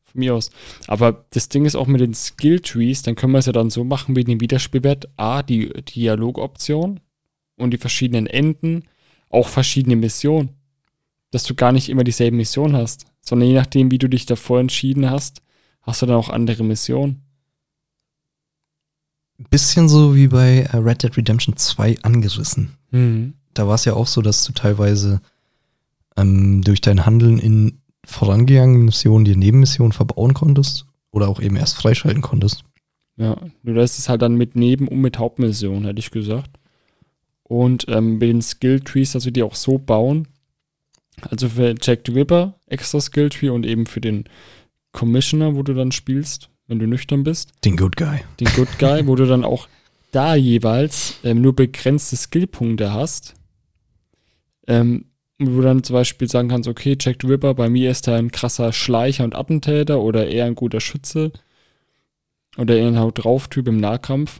[0.05, 0.49] Von mir aus.
[0.87, 3.69] Aber das Ding ist auch mit den Skill Trees, dann können wir es ja dann
[3.69, 5.09] so machen wie den Wiederspielwert.
[5.17, 6.99] A, die Dialogoption
[7.57, 8.85] und die verschiedenen Enden,
[9.29, 10.55] auch verschiedene Missionen.
[11.31, 14.59] dass du gar nicht immer dieselben Missionen hast, sondern je nachdem, wie du dich davor
[14.59, 15.43] entschieden hast,
[15.81, 17.21] hast du dann auch andere Missionen.
[19.49, 22.77] Bisschen so wie bei äh, Red Dead Redemption 2 angerissen.
[22.91, 23.35] Mhm.
[23.53, 25.21] Da war es ja auch so, dass du teilweise
[26.19, 31.75] ähm, durch dein Handeln in vorangegangenen Missionen dir Nebenmissionen verbauen konntest oder auch eben erst
[31.75, 32.63] freischalten konntest.
[33.17, 36.51] Ja, nur das ist halt dann mit Neben- und mit Hauptmission, hätte ich gesagt.
[37.43, 40.27] Und ähm, mit den Skill-Trees, dass wir die auch so bauen.
[41.21, 44.23] Also für Jack the Ripper extra Skill-Tree und eben für den
[44.93, 47.51] Commissioner, wo du dann spielst, wenn du nüchtern bist.
[47.65, 48.19] Den Good Guy.
[48.39, 49.67] Den Good Guy, wo du dann auch
[50.11, 53.35] da jeweils ähm, nur begrenzte Skillpunkte hast.
[54.67, 55.05] Ähm,
[55.39, 58.15] wo du dann zum Beispiel sagen kannst, okay, Jack the Ripper, bei mir ist er
[58.17, 61.31] ein krasser Schleicher und Attentäter oder eher ein guter Schütze.
[62.57, 64.39] Oder eher ein Haut drauf Typ im Nahkampf.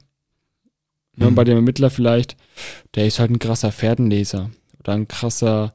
[1.18, 1.36] Und Mhm.
[1.36, 2.36] bei dem Ermittler vielleicht,
[2.96, 4.50] der ist halt ein krasser Pferdenleser.
[4.80, 5.74] Oder ein krasser,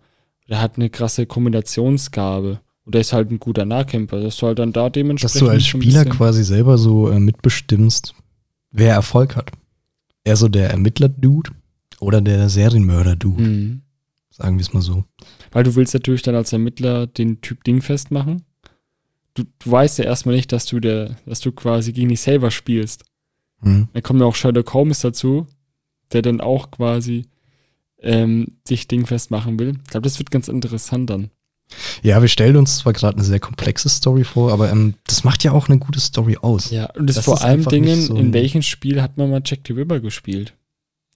[0.48, 2.60] der hat eine krasse Kombinationsgabe.
[2.87, 4.20] Oder ist halt ein guter Nahkämpfer.
[4.20, 5.34] Dass du halt dann da dementsprechend.
[5.37, 8.14] Dass du als Spieler quasi selber so äh, mitbestimmst,
[8.72, 9.50] wer Erfolg hat.
[10.22, 11.50] Eher so der Ermittler-Dude
[12.00, 13.80] oder der Serienmörder-Dude, Mhm.
[14.37, 15.05] Sagen wir es mal so.
[15.53, 18.42] Weil du willst natürlich dann als Ermittler den Typ Ding festmachen.
[19.35, 22.51] Du, du weißt ja erstmal nicht, dass du der, dass du quasi gegen dich selber
[22.51, 23.05] spielst.
[23.61, 23.88] Hm.
[23.92, 25.47] Dann kommt ja auch Sherlock Holmes dazu,
[26.12, 27.27] der dann auch quasi
[28.01, 29.79] ähm, dich Ding festmachen will.
[29.85, 31.31] Ich glaube, das wird ganz interessant dann.
[32.03, 35.44] Ja, wir stellen uns zwar gerade eine sehr komplexe Story vor, aber ähm, das macht
[35.44, 36.70] ja auch eine gute Story aus.
[36.70, 39.61] Ja, und das, Das vor allem Dingen, so in welchem Spiel hat man mal Jack
[39.66, 40.55] the Ripper gespielt?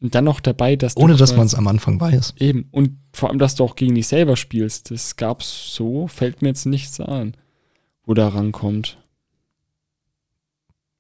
[0.01, 2.35] Und dann noch dabei, dass du Ohne dass man es am Anfang weiß.
[2.39, 2.69] Eben.
[2.71, 4.91] Und vor allem, dass du auch gegen dich selber spielst.
[4.93, 7.37] Das gab's so, fällt mir jetzt nichts an,
[8.05, 8.97] wo da rankommt.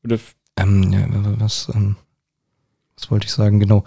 [0.05, 0.19] Oder
[0.57, 1.07] Ähm, ja,
[1.41, 1.97] was, ähm,
[2.97, 3.61] was wollte ich sagen?
[3.61, 3.85] Genau.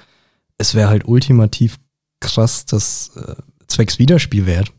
[0.57, 1.77] Es wäre halt ultimativ
[2.21, 3.35] krass, dass äh,
[3.67, 4.71] zwecks Wiederspielwert,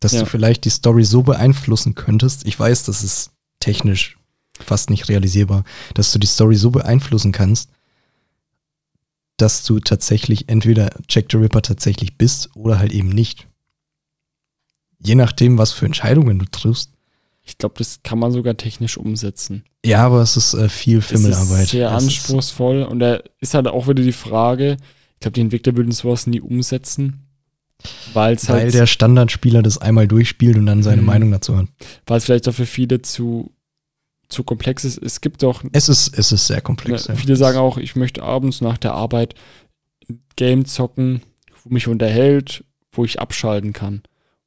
[0.00, 0.20] dass Ja.
[0.20, 2.46] du vielleicht die Story so beeinflussen könntest.
[2.46, 4.18] Ich weiß, das ist technisch
[4.60, 7.70] fast nicht realisierbar, dass du die Story so beeinflussen kannst,
[9.38, 13.46] dass du tatsächlich entweder Jack the Ripper tatsächlich bist oder halt eben nicht.
[14.98, 16.92] Je nachdem, was für Entscheidungen du triffst.
[17.44, 19.64] ich glaube, das kann man sogar technisch umsetzen.
[19.86, 21.62] Ja, aber es ist äh, viel Es Fimmelarbeit.
[21.64, 24.76] ist sehr Es ist- anspruchsvoll und da ist halt auch wieder die Frage,
[25.14, 27.24] ich glaube, die Entwickler würden sowas nie umsetzen,
[28.12, 31.06] weil es Weil halt, der Standardspieler das einmal durchspielt und dann seine Mhm.
[31.06, 31.68] Meinung dazu hat.
[32.06, 33.50] weil es vielleicht auch für viele zu,
[34.28, 34.98] zu komplex ist.
[35.02, 37.06] Es gibt doch Es ist, es ist sehr komplex.
[37.06, 37.14] Ja.
[37.14, 39.34] viele sagen auch, ich möchte abends nach der Arbeit
[40.08, 41.22] ein Game zocken,
[41.64, 44.02] wo mich unterhält, wo ich abschalten kann.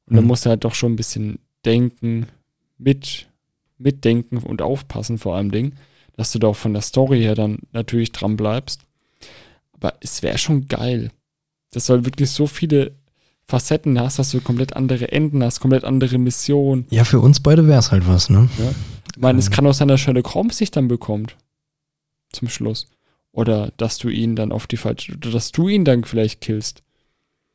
[0.06, 0.28] Und dann Mhm.
[0.28, 2.26] musst du halt doch schon ein bisschen denken,
[2.78, 3.28] mit,
[3.78, 5.74] mitdenken und aufpassen vor allem Ding,
[6.16, 8.82] dass du da auch von der Story her dann natürlich dran bleibst.
[9.72, 11.10] Aber es wäre schon geil.
[11.72, 12.92] Das soll wirklich so viele
[13.46, 16.86] Facetten hast, dass du komplett andere Enden hast, komplett andere Missionen.
[16.90, 18.48] Ja, für uns beide wäre es halt was, ne?
[19.14, 19.54] Ich meine, es Mhm.
[19.54, 21.36] kann auch sein, dass Sherlock Holmes sich dann bekommt.
[22.32, 22.86] Zum Schluss.
[23.32, 26.82] Oder dass du ihn dann auf die falsche, oder dass du ihn dann vielleicht killst.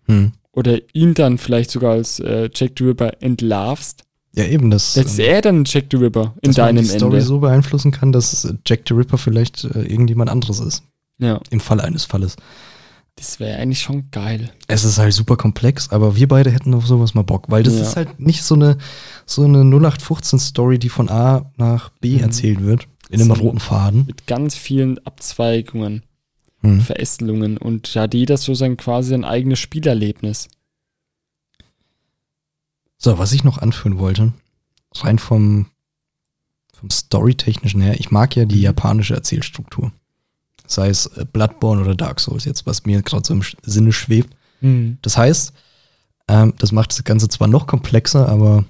[0.05, 0.31] Hm.
[0.51, 4.03] Oder ihn dann vielleicht sogar als äh, Jack the Ripper entlarvst.
[4.35, 4.95] Ja, eben, das.
[4.95, 7.21] Jetzt ist ähm, er dann Jack the Ripper in dass man deinem die Story Ende.
[7.25, 10.83] so beeinflussen kann, dass Jack the Ripper vielleicht äh, irgendjemand anderes ist.
[11.19, 12.35] Ja, Im Fall eines Falles.
[13.17, 14.51] Das wäre eigentlich schon geil.
[14.67, 17.73] Es ist halt super komplex, aber wir beide hätten auf sowas mal Bock, weil das
[17.75, 17.81] Ja.
[17.81, 18.77] ist halt nicht so eine,
[19.25, 22.23] so eine 0815-Story, die von A nach B Mhm.
[22.23, 22.87] erzählt wird.
[23.09, 23.41] In einem So.
[23.41, 24.05] roten Faden.
[24.05, 26.03] Mit ganz vielen Abzweigungen,
[26.61, 26.81] Hm.
[26.81, 30.47] Verästelungen und da hat jeder so sein quasi sein eigenes Spielerlebnis.
[32.97, 34.33] So, was ich noch anführen wollte,
[34.95, 35.67] rein vom,
[36.73, 38.61] vom Storytechnischen her, ich mag ja die Mhm.
[38.63, 39.91] japanische Erzählstruktur.
[40.67, 44.35] Sei es äh, Bloodborne oder Dark Souls, jetzt, was mir gerade so im Sinne schwebt.
[45.01, 45.53] Das heißt,
[46.27, 48.65] ähm, das macht das Ganze zwar noch komplexer, aber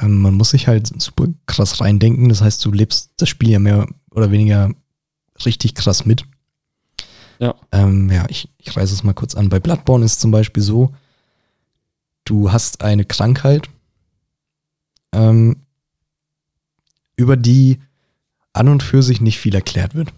[0.00, 2.28] ähm, man muss sich halt super krass reindenken.
[2.28, 4.70] Das heißt, du lebst das Spiel ja mehr oder weniger
[5.44, 6.24] richtig krass mit.
[7.38, 7.54] Ja.
[7.72, 9.48] Ähm, ja, ich, ich reiße es mal kurz an.
[9.48, 10.94] Bei Bloodborne ist es zum Beispiel so,
[12.24, 13.68] du hast eine Krankheit,
[15.12, 15.56] ähm,
[17.16, 17.80] über die
[18.52, 20.12] an und für sich nicht viel erklärt wird.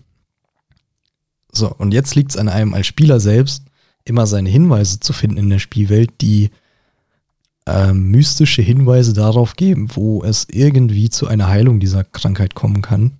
[1.56, 3.64] So, und jetzt liegt es an einem als Spieler selbst,
[4.04, 6.50] immer seine Hinweise zu finden in der Spielwelt, die
[7.66, 13.18] ähm, mystische Hinweise darauf geben, wo es irgendwie zu einer Heilung dieser Krankheit kommen kann.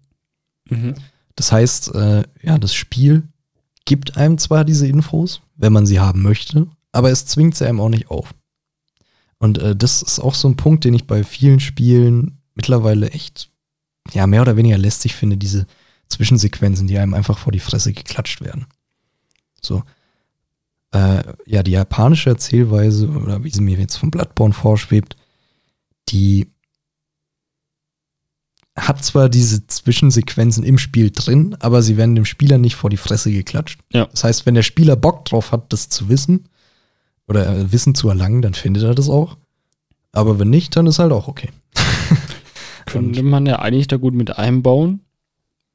[0.68, 0.94] Mhm.
[1.34, 3.24] Das heißt, äh, ja, das Spiel
[3.84, 7.80] gibt einem zwar diese Infos, wenn man sie haben möchte, aber es zwingt sie einem
[7.80, 8.34] auch nicht auf.
[9.38, 13.50] Und äh, das ist auch so ein Punkt, den ich bei vielen Spielen mittlerweile echt,
[14.12, 15.66] ja, mehr oder weniger lästig finde, diese
[16.08, 18.66] Zwischensequenzen, die einem einfach vor die Fresse geklatscht werden.
[19.60, 19.82] So.
[20.92, 25.16] Äh, ja, die japanische Erzählweise, oder wie sie mir jetzt von Bloodborne vorschwebt,
[26.08, 26.48] die
[28.76, 32.98] hat zwar diese Zwischensequenzen im Spiel drin, aber sie werden dem Spieler nicht vor die
[32.98, 33.80] Fresse geklatscht.
[33.92, 34.06] Ja.
[34.06, 36.48] Das heißt, wenn der Spieler Bock drauf hat, das zu wissen
[37.26, 39.38] oder äh, Wissen zu erlangen, dann findet er das auch.
[40.12, 41.50] Aber wenn nicht, dann ist halt auch okay.
[42.86, 45.00] Könnte man ja eigentlich da gut mit einbauen,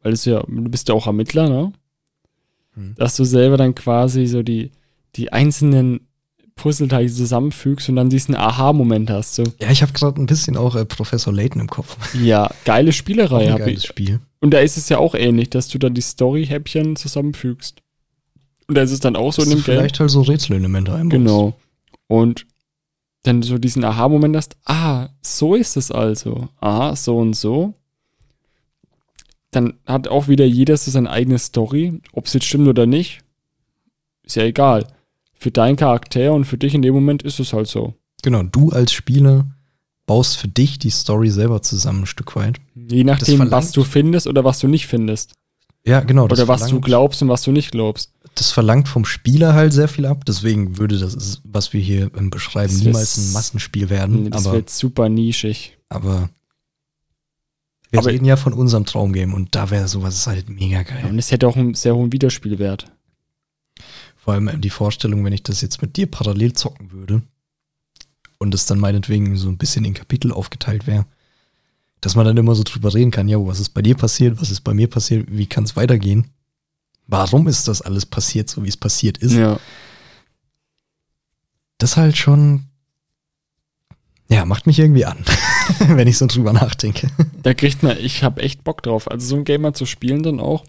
[0.03, 1.73] weil es ja, du bist ja auch Ermittler, ne?
[2.73, 2.95] Hm.
[2.97, 4.71] Dass du selber dann quasi so die,
[5.15, 6.07] die einzelnen
[6.55, 9.35] Puzzleteile zusammenfügst und dann diesen Aha-Moment hast.
[9.35, 11.97] So, Ja, ich habe gerade ein bisschen auch äh, Professor Layton im Kopf.
[12.15, 13.89] ja, geile Auch Spielerei ein hab geiles ich.
[13.89, 14.19] Spiel.
[14.39, 17.81] Und da ist es ja auch ähnlich, dass du dann die Story-Häppchen zusammenfügst.
[18.67, 19.63] Und da ist es dann auch so in dem Game.
[19.63, 21.11] vielleicht halt so Rätselelemente einbaust.
[21.11, 21.53] Genau.
[22.07, 22.45] Und
[23.23, 26.49] dann so diesen Aha-Moment hast, ah, so ist es also.
[26.59, 27.73] Aha, so und so.
[29.51, 32.01] Dann hat auch wieder jeder so seine eigene Story.
[32.13, 33.19] Ob es jetzt stimmt oder nicht,
[34.23, 34.87] ist ja egal.
[35.33, 37.95] Für deinen Charakter und für dich in dem Moment ist es halt so.
[38.23, 39.45] Genau, du als Spieler
[40.05, 42.57] baust für dich die Story selber zusammen ein Stück weit.
[42.75, 45.33] Je nachdem, was du findest oder was du nicht findest.
[45.85, 46.27] Ja, genau.
[46.27, 48.11] das oder was du glaubst und was du nicht glaubst.
[48.35, 50.25] Das verlangt vom Spieler halt sehr viel ab.
[50.25, 54.29] Deswegen würde das, was wir hier ähm, beschreiben, niemals ein Massenspiel werden.
[54.29, 55.77] Das aber wird super nischig.
[55.89, 56.29] aber
[57.91, 61.05] wir Aber- reden ja von unserem Traumgame und da wäre sowas halt mega geil.
[61.05, 62.91] Und es hätte auch einen sehr hohen Wiederspielwert.
[64.15, 67.21] Vor allem ähm, die Vorstellung, wenn ich das jetzt mit dir parallel zocken würde
[68.37, 71.05] und es dann meinetwegen so ein bisschen in Kapitel aufgeteilt wäre,
[72.01, 74.49] dass man dann immer so drüber reden kann, ja, was ist bei dir passiert, was
[74.51, 76.27] ist bei mir passiert, wie kann es weitergehen?
[77.07, 79.33] Warum ist das alles passiert, so wie es passiert ist?
[79.33, 79.59] Ja.
[81.77, 82.67] Das halt schon,
[84.29, 85.17] ja, macht mich irgendwie an,
[85.87, 87.09] wenn ich so drüber nachdenke.
[87.43, 89.09] Da kriegt man, ich habe echt Bock drauf.
[89.09, 90.63] Also so ein Game mal zu spielen dann auch,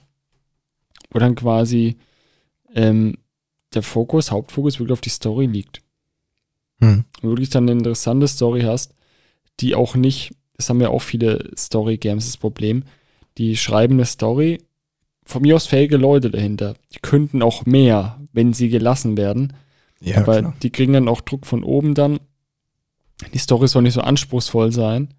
[1.10, 1.96] wo dann quasi
[2.74, 3.16] ähm,
[3.74, 5.82] der Fokus, Hauptfokus wirklich auf die Story liegt.
[6.80, 7.04] Hm.
[7.22, 8.94] Und wirklich dann eine interessante Story hast,
[9.60, 12.84] die auch nicht, das haben ja auch viele Story-Games das Problem,
[13.38, 14.58] die schreiben eine Story,
[15.24, 16.74] von mir aus fähige Leute dahinter.
[16.92, 19.54] Die könnten auch mehr, wenn sie gelassen werden.
[20.00, 20.54] Ja, aber klar.
[20.62, 22.18] die kriegen dann auch Druck von oben dann.
[23.32, 25.14] Die Story soll nicht so anspruchsvoll sein.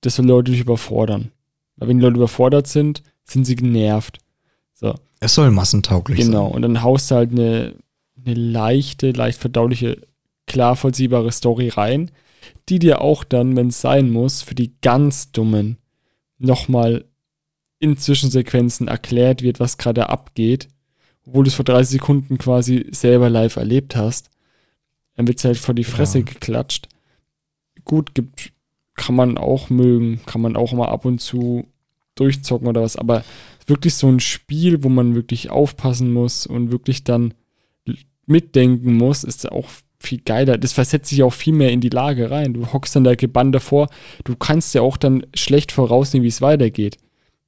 [0.00, 1.32] Das soll Leute nicht überfordern.
[1.76, 4.18] Weil wenn die Leute überfordert sind, sind sie genervt.
[4.74, 6.46] So, Es soll massentauglich genau.
[6.46, 6.54] sein.
[6.54, 7.74] Und dann haust du halt eine,
[8.24, 10.00] eine leichte, leicht verdauliche,
[10.46, 12.10] klar vollziehbare Story rein,
[12.68, 15.76] die dir auch dann, wenn es sein muss, für die ganz Dummen
[16.38, 17.04] nochmal
[17.80, 20.68] in Zwischensequenzen erklärt wird, was gerade abgeht,
[21.26, 24.30] obwohl du es vor 30 Sekunden quasi selber live erlebt hast.
[25.14, 26.24] Dann wird es halt vor die Fresse Ja.
[26.24, 26.88] geklatscht.
[27.88, 28.52] Gut, gibt,
[28.94, 31.66] kann man auch mögen, kann man auch mal ab und zu
[32.14, 33.24] durchzocken oder was, aber
[33.66, 37.34] wirklich so ein Spiel, wo man wirklich aufpassen muss und wirklich dann
[38.26, 40.58] mitdenken muss, ist auch viel geiler.
[40.58, 42.54] Das versetzt sich auch viel mehr in die Lage rein.
[42.54, 43.88] Du hockst dann da gebannt davor.
[44.24, 46.98] Du kannst ja auch dann schlecht vorausnehmen, wie es weitergeht.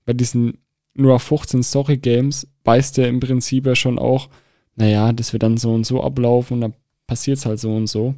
[0.04, 0.58] Bei diesen
[0.94, 4.28] nur auf 15 Story Games weißt du im Prinzip ja schon auch,
[4.74, 6.74] naja, das wird dann so und so ablaufen und dann
[7.06, 8.14] passiert es halt so und so.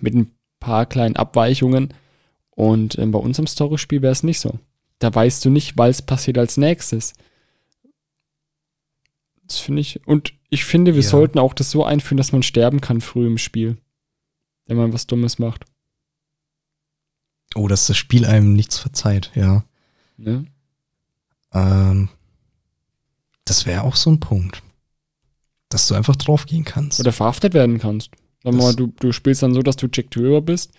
[0.00, 0.30] Mit ein
[0.62, 1.92] paar kleinen Abweichungen.
[2.50, 4.58] Und ähm, bei unserem Storyspiel wäre es nicht so.
[4.98, 7.14] Da weißt du nicht, es passiert als nächstes.
[9.46, 10.06] Das finde ich.
[10.06, 11.08] Und ich finde, wir Ja.
[11.08, 13.78] sollten auch das so einführen, dass man sterben kann früh im Spiel.
[14.66, 15.64] Wenn man was Dummes macht.
[17.54, 19.64] Oh, dass das Spiel einem nichts verzeiht, ja.
[20.16, 20.46] Ne?
[21.52, 22.08] Ähm,
[23.44, 24.62] das wäre auch so ein Punkt.
[25.68, 27.00] Dass du einfach draufgehen kannst.
[27.00, 28.10] Oder verhaftet werden kannst.
[28.42, 30.72] Sag mal, du, du spielst dann so, dass du Jack Ripper bist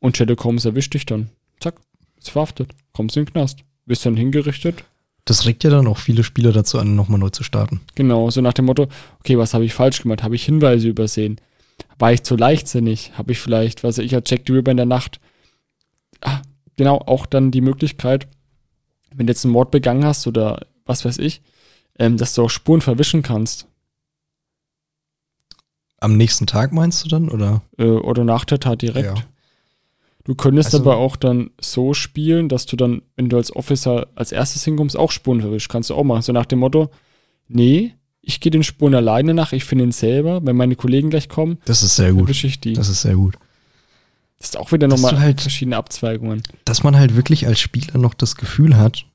[0.00, 1.30] und Sherlock Holmes erwischt dich dann.
[1.60, 1.80] Zack,
[2.18, 2.72] ist verhaftet.
[2.92, 3.60] Kommst in den Knast.
[3.86, 4.84] Bist dann hingerichtet.
[5.24, 7.80] Das regt ja dann auch viele Spieler dazu an, nochmal neu zu starten.
[7.94, 10.22] Genau, so nach dem Motto, okay, was habe ich falsch gemacht?
[10.22, 11.40] Habe ich Hinweise übersehen?
[11.98, 13.12] War ich zu leichtsinnig?
[13.18, 15.20] Habe ich vielleicht, was weiß ich, als Jack Ripper in der Nacht.
[16.20, 16.42] Ah,
[16.76, 18.28] genau, auch dann die Möglichkeit,
[19.14, 21.42] wenn du jetzt einen Mord begangen hast oder was weiß ich,
[21.98, 23.66] ähm, dass du auch Spuren verwischen kannst.
[26.00, 27.28] Am nächsten Tag meinst du dann?
[27.28, 27.62] Oder?
[27.78, 29.16] äh, oder nach der Tat direkt.
[29.18, 29.24] Ja.
[30.24, 34.08] Du könntest Also- aber auch dann so spielen, dass du dann, wenn du als Officer
[34.14, 35.68] als erstes hinkommst, auch Spuren verwischst.
[35.68, 36.22] Kannst du auch machen.
[36.22, 36.90] So nach dem Motto,
[37.48, 40.44] nee, ich gehe den Spuren alleine nach, ich finde ihn selber.
[40.44, 42.28] Wenn meine Kollegen gleich kommen, Das ist sehr gut.
[42.28, 42.72] ich die.
[42.72, 43.36] Das, Das ist sehr gut.
[44.40, 46.42] ist auch wieder nochmal halt- verschiedene Abzweigungen.
[46.64, 49.06] Dass man halt wirklich als Spieler noch das Gefühl hat,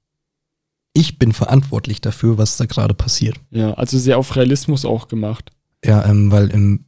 [0.94, 3.36] ich bin verantwortlich dafür, was da gerade passiert.
[3.52, 5.52] Ja, also sehr auf Realismus auch gemacht.
[5.84, 6.86] Ja, ähm, weil im,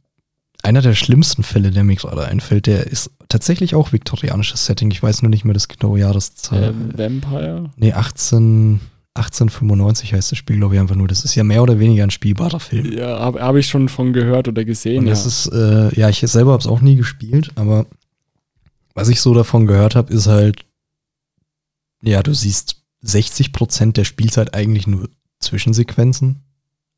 [0.62, 4.90] einer der schlimmsten Fälle, der mir gerade einfällt, der ist tatsächlich auch viktorianisches Setting.
[4.90, 6.64] Ich weiß nur nicht mehr das genaue Jahreszahl.
[6.64, 7.70] Ähm, Vampire?
[7.76, 8.80] Nee, 18,
[9.14, 11.08] 1895 heißt das Spiel, glaube ich, einfach nur.
[11.08, 12.92] Das ist ja mehr oder weniger ein spielbarer Film.
[12.92, 15.00] Ja, habe hab ich schon von gehört oder gesehen.
[15.00, 15.10] Und ja.
[15.10, 17.86] das ist, äh, ja, ich selber habe es auch nie gespielt, aber
[18.94, 20.64] was ich so davon gehört habe, ist halt,
[22.02, 25.08] ja, du siehst 60 Prozent der Spielzeit eigentlich nur
[25.40, 26.42] Zwischensequenzen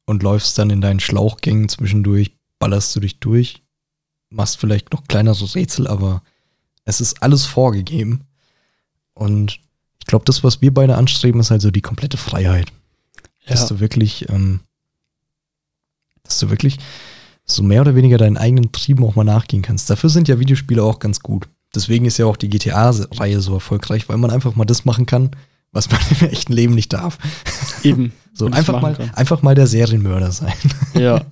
[0.06, 3.62] und läufst dann in deinen Schlauchgängen zwischendurch, ballerst du dich durch,
[4.30, 6.22] machst vielleicht noch kleinere Rätsel, aber
[6.84, 8.24] es ist alles vorgegeben.
[9.14, 9.60] Und
[10.00, 12.72] ich glaube, das, was wir beide anstreben, ist halt so die komplette Freiheit.
[13.46, 13.68] Dass ja.
[13.68, 14.60] du wirklich, ähm,
[16.22, 16.78] dass du wirklich
[17.44, 19.88] so mehr oder weniger deinen eigenen Trieben auch mal nachgehen kannst.
[19.88, 21.48] Dafür sind ja Videospiele auch ganz gut.
[21.74, 25.30] Deswegen ist ja auch die GTA-Reihe so erfolgreich, weil man einfach mal das machen kann,
[25.72, 27.18] was man im echten Leben nicht darf.
[27.82, 28.12] Eben.
[28.38, 29.08] So einfach mal, kann.
[29.14, 30.52] einfach mal der Serienmörder sein.
[30.94, 31.24] Ja.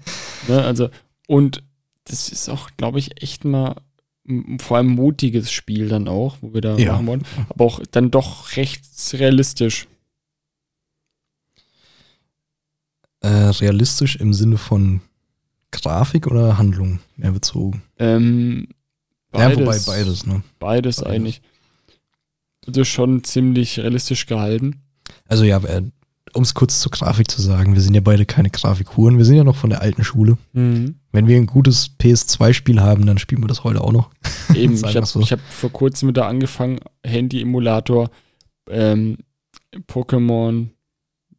[0.49, 0.89] ne, also,
[1.27, 1.63] und
[2.05, 3.77] das ist auch, glaube ich, echt mal
[4.59, 6.93] vor allem mutiges Spiel dann auch, wo wir da Ja.
[6.93, 7.25] machen wollen.
[7.51, 9.87] Aber auch dann doch recht realistisch.
[13.21, 15.01] Äh, realistisch im Sinne von
[15.73, 17.83] Grafik oder Handlung mehr bezogen.
[17.99, 18.69] Ähm,
[19.35, 20.43] Ja, beides, wobei beides, ne?
[20.59, 21.03] Beides, Beides.
[21.13, 21.43] eigentlich.
[22.67, 24.83] Also schon ziemlich realistisch gehalten.
[25.27, 25.83] Also ja, äh,
[26.33, 29.37] um es kurz zur Grafik zu sagen, wir sind ja beide keine Grafikhuren, wir sind
[29.37, 30.37] ja noch von der alten Schule.
[30.53, 30.97] Mhm.
[31.13, 34.11] Wenn wir ein gutes PS2-Spiel haben, dann spielen wir das heute auch noch.
[34.55, 35.23] Eben, ich habe so.
[35.23, 38.11] hab vor kurzem wieder angefangen, Handy-Emulator,
[38.69, 39.19] ähm,
[39.87, 40.71] Pokémon,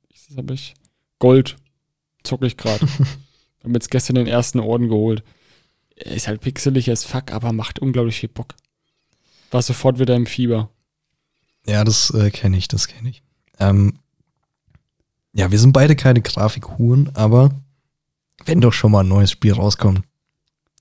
[0.09, 0.73] was habe ich?
[1.19, 1.57] Gold,
[2.23, 2.85] zocke ich gerade.
[3.65, 5.23] habe jetzt gestern den ersten Orden geholt.
[5.95, 8.55] Ist halt pixelig as fuck, aber macht unglaublich viel Bock.
[9.51, 10.69] War sofort wieder im Fieber.
[11.67, 13.23] Ja, das äh, kenne ich, das kenne ich.
[13.59, 13.93] Ähm,
[15.33, 17.49] ja, wir sind beide keine Grafikhuren, aber
[18.45, 20.01] wenn doch schon mal ein neues Spiel rauskommt,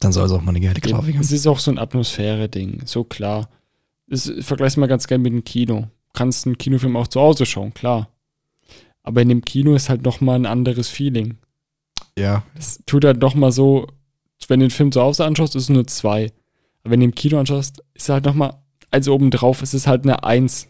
[0.01, 1.35] dann soll es auch mal eine geile Grafik Es haben.
[1.37, 3.49] ist auch so ein Atmosphäre-Ding, so klar.
[4.07, 5.89] Das vergleich's mal ganz gerne mit dem Kino.
[6.13, 8.11] Kannst einen Kinofilm auch zu Hause schauen, klar.
[9.03, 11.39] Aber in dem Kino ist halt noch mal ein anderes Feeling.
[12.19, 13.87] Ja, Es tut halt noch mal so,
[14.47, 16.31] wenn du den Film zu Hause anschaust, ist es nur zwei.
[16.83, 19.87] Aber wenn du im Kino anschaust, ist es halt noch mal, also obendrauf ist es
[19.87, 20.69] halt eine Eins.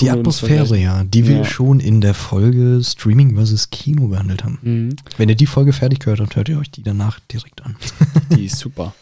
[0.00, 1.44] Die Atmosphäre, ja, die wir Ja.
[1.44, 4.58] schon in der Folge Streaming versus Kino behandelt haben.
[4.62, 4.96] Mhm.
[5.16, 7.76] Wenn ihr die Folge fertig gehört habt, hört ihr euch die danach direkt an.
[8.36, 8.94] Die ist super.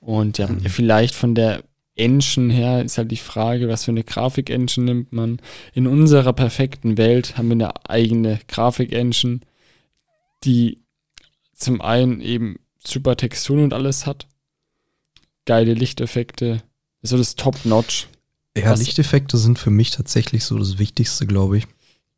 [0.00, 1.62] Und ja, vielleicht von der
[1.94, 5.38] Engine her ist halt die Frage, was für eine Grafik-Engine nimmt man.
[5.74, 9.40] In unserer perfekten Welt haben wir eine eigene Grafik-Engine,
[10.42, 10.78] die
[11.54, 14.26] zum einen eben super Texturen und alles hat,
[15.44, 16.62] geile Lichteffekte,
[17.02, 18.08] so das Top-Notch,
[18.56, 21.66] Ja, Lichteffekte sind für mich tatsächlich so das Wichtigste, glaube ich.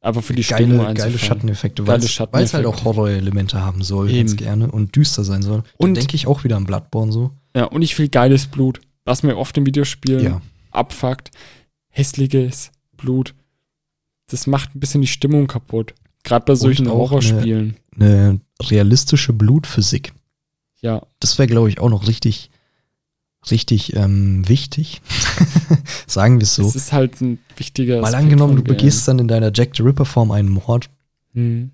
[0.01, 1.19] einfach für die Stimmung Geile, geile einzufangen.
[1.19, 4.27] Schatteneffekte, Geile weil es halt auch Horror-Elemente haben soll, Eben.
[4.27, 5.63] ganz gerne und düster sein soll.
[5.79, 7.31] Und denke ich auch wieder an Bloodborne so.
[7.57, 10.43] Ja, und ich will geiles Blut, was mir oft im Videospielen Ja.
[10.73, 11.31] abfuckt.
[11.89, 13.35] Hässliches Blut.
[14.29, 15.95] Das macht ein bisschen die Stimmung kaputt.
[16.25, 17.77] Gerade bei solchen Horrorspielen.
[17.95, 20.13] Eine realistische Blutphysik.
[20.81, 22.51] Ja, Das wäre, glaube ich, auch noch richtig,
[23.51, 25.01] richtig ähm, wichtig.
[26.07, 26.63] Sagen wir es so.
[26.63, 29.83] das ist halt ein wichtiger Mal Aspekt angenommen, du begehst dann in deiner Jack the
[29.83, 30.89] Ripper-Form einen Mord
[31.35, 31.73] Hm.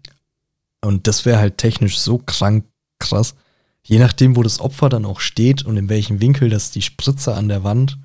[0.81, 2.65] und das wäre halt technisch so krank
[2.99, 3.35] krass.
[3.83, 7.37] Je nachdem, wo das Opfer dann auch steht und in welchem Winkel das die Spritzer
[7.37, 7.99] an der Wand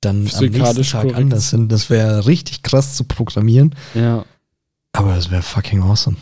[0.00, 1.16] dann am nächsten Tag korrekt.
[1.16, 3.74] anders sind, das wäre richtig krass zu programmieren.
[3.94, 4.24] Ja,
[4.92, 6.16] Aber das wäre fucking awesome.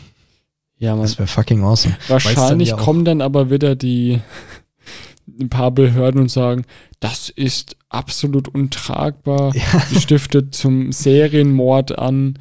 [0.77, 1.03] ja, man.
[1.03, 1.97] Das wäre fucking awesome.
[2.09, 4.19] Wahrscheinlich ja auch- kommen dann aber wieder die
[5.39, 6.65] ein paar Behörden und sagen,
[6.99, 9.55] das ist absolut untragbar.
[9.55, 9.83] Ja.
[9.91, 12.39] Die stiftet zum Serienmord an.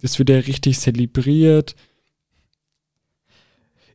[0.00, 1.74] Das wird ja richtig zelebriert.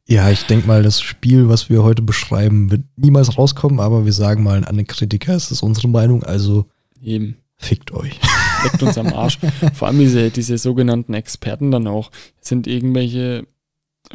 [0.07, 4.13] Ja, ich denke mal, das Spiel, was wir heute beschreiben, wird niemals rauskommen, aber wir
[4.13, 6.65] sagen mal an den Kritiker, es ist unsere Meinung, also
[7.01, 7.37] Eben.
[7.55, 8.19] fickt euch.
[8.63, 9.39] leckt uns am Arsch.
[9.73, 13.47] Vor allem diese, diese sogenannten Experten dann auch, sind irgendwelche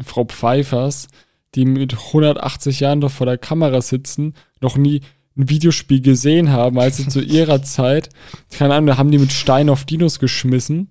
[0.04, 1.08] Frau Pfeifers,
[1.56, 5.00] die mit 180 Jahren doch vor der Kamera sitzen, noch nie
[5.36, 8.10] ein Videospiel gesehen haben, als sie zu ihrer Zeit,
[8.50, 10.90] keine Ahnung, da haben die mit Stein auf Dinos geschmissen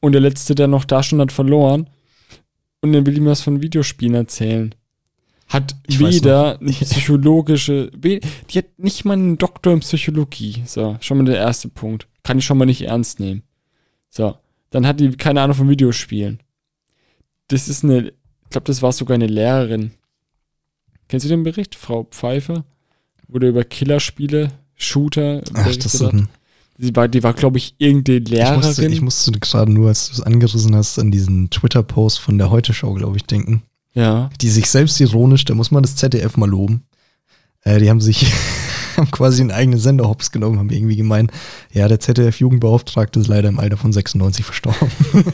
[0.00, 1.88] und der letzte, der noch da stand, hat verloren
[2.80, 4.74] und dann will ihm was von Videospielen erzählen.
[5.48, 8.20] Hat Ich weder eine psychologische, die
[8.56, 10.62] hat nicht mal einen Doktor in Psychologie.
[10.66, 12.08] So, schon mal der erste Punkt.
[12.22, 13.42] Kann ich schon mal nicht ernst nehmen.
[14.08, 14.36] So,
[14.70, 16.42] dann hat die keine Ahnung von Videospielen.
[17.48, 18.12] Das ist eine,
[18.54, 19.90] glaube, das war sogar eine Lehrerin.
[21.08, 22.64] Kennst du den Bericht, Frau Pfeiffer?
[23.28, 26.14] Wurde über Killerspiele, Shooter Ach, berichtet das ist hat.
[26.78, 28.60] Die war, die war glaube ich, irgendeine ich Lehrerin.
[28.60, 32.50] musste, ich musste gerade nur, als du es angerissen hast, an diesen Twitter-Post von der
[32.50, 33.62] Heute-Show, glaube ich, denken.
[33.92, 34.30] ja.
[34.40, 36.84] Die sich selbst ironisch, da muss man das ZDF mal loben.
[37.62, 38.32] Äh, die haben sich,
[38.96, 41.32] haben quasi einen eigenen Sender hops genommen, haben irgendwie gemeint,
[41.72, 44.90] ja, der ZDF-Jugendbeauftragte ist leider im Alter von 96 verstorben.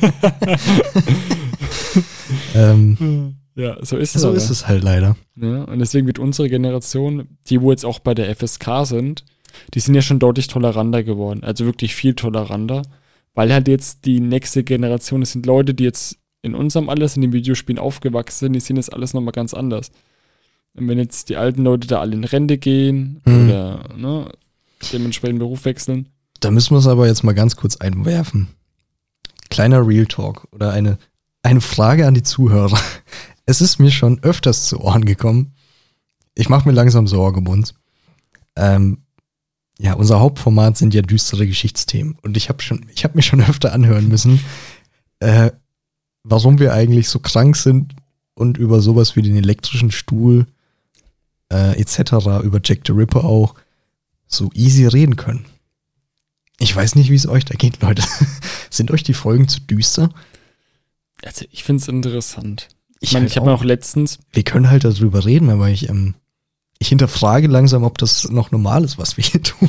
[2.55, 4.23] ähm, Ja, so ist es.
[4.23, 4.37] so aber.
[4.37, 5.17] ist es halt leider.
[5.37, 9.25] Ja, und deswegen wird unsere Generation, die wo jetzt auch bei der FSK sind,
[9.75, 11.43] die sind ja schon deutlich toleranter geworden.
[11.43, 12.83] Also wirklich viel toleranter.
[13.35, 17.23] Weil halt jetzt die nächste Generation, das sind Leute, die jetzt in unserem sind, in
[17.23, 19.91] den Videospielen aufgewachsen sind, die sehen das alles nochmal ganz anders.
[20.75, 23.45] Und wenn jetzt die alten Leute da alle in Rente gehen Mhm.
[23.51, 24.33] oder ne,
[24.93, 26.09] dementsprechend Beruf wechseln,
[26.41, 28.49] Da müssen wir es aber jetzt mal ganz kurz einwerfen.
[29.51, 30.97] Kleiner Real Talk oder eine,
[31.43, 32.79] eine Frage an die Zuhörer.
[33.47, 35.55] Es ist mir schon öfters zu Ohren gekommen.
[36.35, 37.75] Ich mache mir langsam Sorge um uns.
[38.57, 38.99] Ähm,
[39.79, 42.17] ja, unser Hauptformat sind ja düstere Geschichtsthemen.
[42.23, 44.41] Und ich habe schon, ich habe mir schon öfter anhören müssen,
[45.21, 45.51] äh,
[46.23, 47.95] warum wir eigentlich so krank sind
[48.35, 50.47] und über sowas wie den elektrischen Stuhl
[51.51, 53.55] äh, etc., über Jack the Ripper auch,
[54.27, 55.47] so easy reden können.
[56.59, 58.03] Ich weiß nicht, wie es euch da geht, Leute.
[58.71, 60.11] Sind euch die Folgen zu düster?
[61.25, 62.69] Also ich finde es interessant.
[63.01, 63.65] Ich Ich meine, halt ich habe auch.
[63.65, 66.15] letztens, Wir können halt darüber reden, aber ich, ähm,
[66.79, 69.69] ich hinterfrage langsam, ob das noch normal ist, was wir hier tun.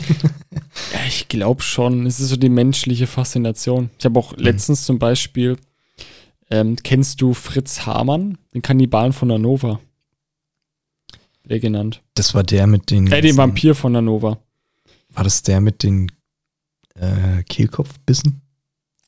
[0.93, 2.05] Ja, ich glaube schon.
[2.05, 3.89] Es ist so die menschliche Faszination.
[3.99, 4.17] Ich habe Mhm.
[4.25, 5.57] auch letztens zum Beispiel,
[6.49, 9.79] ähm, kennst du Fritz Hamann, den Kannibalen von Hannover?
[11.45, 12.01] Der genannt.
[12.13, 13.11] Das war der mit den.
[13.11, 14.37] Äh, den Vampir von Hannover.
[15.09, 16.11] War das der mit den
[16.95, 18.41] äh, Kehlkopfbissen?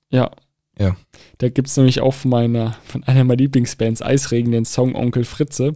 [0.09, 0.31] Ja.
[0.77, 0.95] Ja.
[1.43, 5.25] Da gibt es nämlich auch von meiner, von einer meiner Lieblingsbands Eisregen den Song Onkel
[5.25, 5.75] Fritze.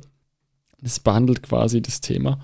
[0.79, 2.39] Das behandelt quasi das Thema.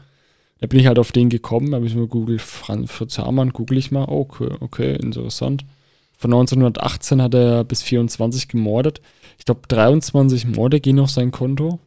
[0.60, 3.78] Da bin ich halt auf den gekommen, habe ich mir googelt, Franz Fritz Hamann, google
[3.78, 5.64] ich mal, okay, okay, interessant.
[6.18, 9.00] Von 1918 hat er bis 24 gemordet.
[9.38, 11.80] Ich glaube, 23 Morde gehen auf sein Konto.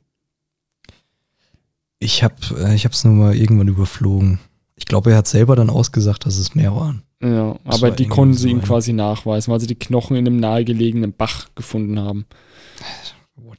[1.98, 4.38] Ich habe äh, ich hab's nur mal irgendwann überflogen.
[4.74, 7.02] Ich glaube, er hat selber dann ausgesagt, dass es mehr waren.
[7.22, 10.36] Ja, Das aber die konnten sie ihm quasi nachweisen, weil sie die Knochen in einem
[10.38, 12.26] nahegelegenen Bach gefunden haben.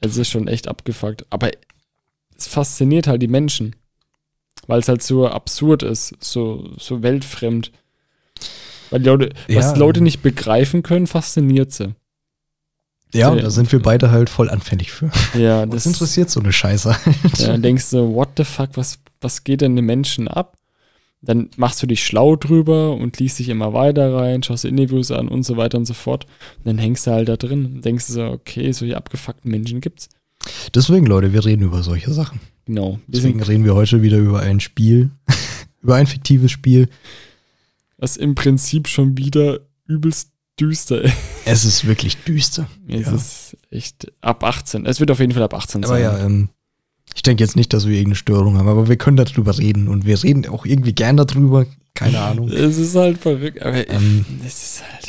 [0.01, 1.25] Es ist schon echt abgefuckt.
[1.31, 1.49] Aber
[2.37, 3.75] es fasziniert halt die Menschen.
[4.67, 7.71] Weil es halt so absurd ist, so, so weltfremd.
[8.89, 11.95] Weil die Leute, Ja, was Leute nicht begreifen können, fasziniert sie.
[13.13, 15.09] Ja, Sehr- da sind wir beide halt voll anfällig für.
[15.33, 16.95] Ja, Das das interessiert so eine Scheiße.
[17.37, 20.56] Ja, dann denkst du, what the fuck, was, was geht denn den Menschen ab?
[21.27, 25.11] Dann machst du dich schlau drüber und liest dich immer weiter rein, schaust dir Interviews
[25.11, 26.25] an und so weiter und so fort.
[26.59, 30.07] Und dann hängst du halt da drin und denkst so, okay, solche abgefuckten Menschen gibt's.
[30.73, 32.39] Deswegen, Leute, wir reden über solche Sachen.
[32.65, 32.99] Genau.
[33.07, 35.09] Deswegen sind, reden wir heute wieder über ein Spiel,
[35.81, 36.87] über ein fiktives Spiel.
[37.97, 41.13] was im Prinzip schon wieder übelst düster ist.
[41.45, 42.67] Es ist wirklich düster.
[42.87, 43.15] Es Ja.
[43.15, 44.85] ist echt ab 18.
[44.85, 46.01] Es wird auf jeden Fall ab 18 Aber sein.
[46.03, 46.49] ja, ähm,
[47.17, 50.05] ich denke jetzt nicht, dass wir irgendeine Störung haben, aber wir können darüber reden und
[50.05, 51.65] wir reden auch irgendwie gern darüber.
[51.95, 52.47] Keine Ahnung.
[52.49, 55.07] Es ist halt verrückt, aber Ähm, es ist halt.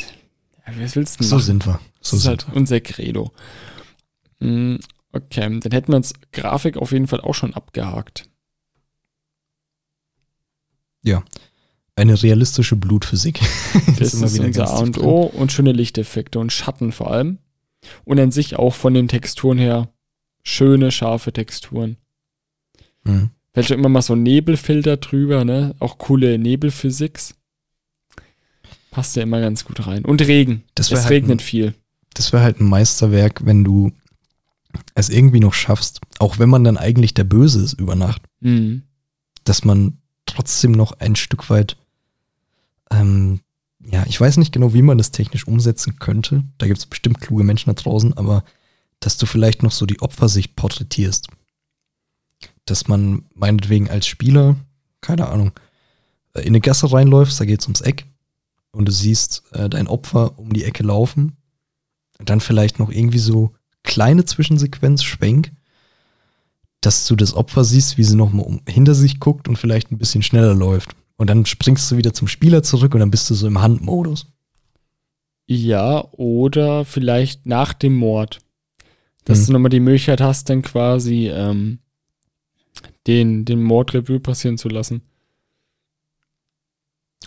[0.65, 1.45] Ja, was willst du So machen?
[1.45, 1.79] sind wir.
[2.01, 3.31] So das ist halt unser Credo.
[4.39, 4.77] Mm,
[5.11, 8.27] Okay, dann hätten wir uns Grafik auf jeden Fall auch schon abgehakt.
[11.01, 11.23] wir.
[11.95, 13.39] Eine realistische Blutphysik.
[13.99, 17.37] Das ist, unser A und O und schöne Lichteffekte und Schatten vor allem.
[18.05, 19.89] Und an sich auch von den Texturen her
[20.43, 21.97] schöne, scharfe Texturen.
[23.03, 23.29] Mhm.
[23.53, 25.73] Fällt schon immer mal so Nebelfilter drüber, ne?
[25.79, 27.35] Auch coole Nebelphysiks.
[28.91, 30.03] Passt ja immer ganz gut rein.
[30.05, 30.63] Und Regen.
[30.75, 31.75] Das es halt regnet ein- viel.
[32.13, 33.91] Das wäre halt ein Meisterwerk, wenn du
[34.95, 38.83] es irgendwie noch schaffst, auch wenn man dann eigentlich der Böse ist über Nacht, Mhm.
[39.43, 41.77] dass man trotzdem noch ein Stück weit,
[42.91, 43.41] ähm,
[43.91, 46.43] ja, ich weiß nicht genau, wie man das technisch umsetzen könnte.
[46.57, 48.43] Da gibt es bestimmt kluge Menschen da draußen, aber
[48.99, 51.27] dass du vielleicht noch so die Opfersicht porträtierst.
[52.65, 54.55] Dass man meinetwegen als Spieler,
[55.01, 55.51] keine Ahnung,
[56.33, 58.05] äh, in eine Gasse reinläufst, da geht's ums Eck
[58.71, 61.37] und du siehst äh, dein Opfer um die Ecke laufen
[62.19, 65.51] und dann vielleicht noch irgendwie so kleine Zwischensequenz, Schwenk,
[66.81, 69.97] dass du das Opfer siehst, wie sie nochmal um, hinter sich guckt und vielleicht ein
[69.97, 70.95] bisschen schneller läuft.
[71.17, 74.27] Und dann springst du wieder zum Spieler zurück und dann bist du so im Handmodus.
[75.47, 78.39] Ja, oder vielleicht nach dem Mord.
[79.25, 79.45] Dass Hm.
[79.47, 81.79] du nochmal die Möglichkeit hast, dann quasi ähm,
[83.07, 85.01] den, den Mordrevue passieren zu lassen.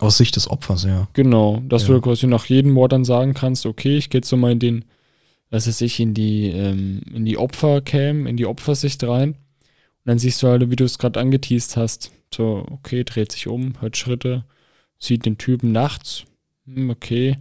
[0.00, 1.08] Aus Sicht des Opfers, ja.
[1.12, 1.94] Genau, dass Ja.
[1.94, 4.58] du quasi nach jedem Mord dann sagen kannst, okay, ich gehe jetzt so mal in
[4.58, 4.84] den,
[5.50, 9.30] was weiß ich, in die, ähm, in die Opfercam, in die Opfersicht rein.
[9.34, 12.10] Und dann siehst du halt, wie du es gerade angeteased hast.
[12.34, 14.44] So, okay, dreht sich um, hört Schritte,
[14.98, 16.24] sieht den Typen nachts.
[16.64, 17.36] Hm, okay,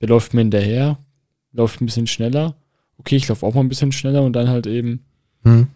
[0.00, 0.98] der läuft mir hinterher,
[1.52, 2.54] läuft ein bisschen schneller.
[3.00, 5.04] Okay, ich laufe auch mal ein bisschen schneller und dann halt eben
[5.42, 5.68] Hm.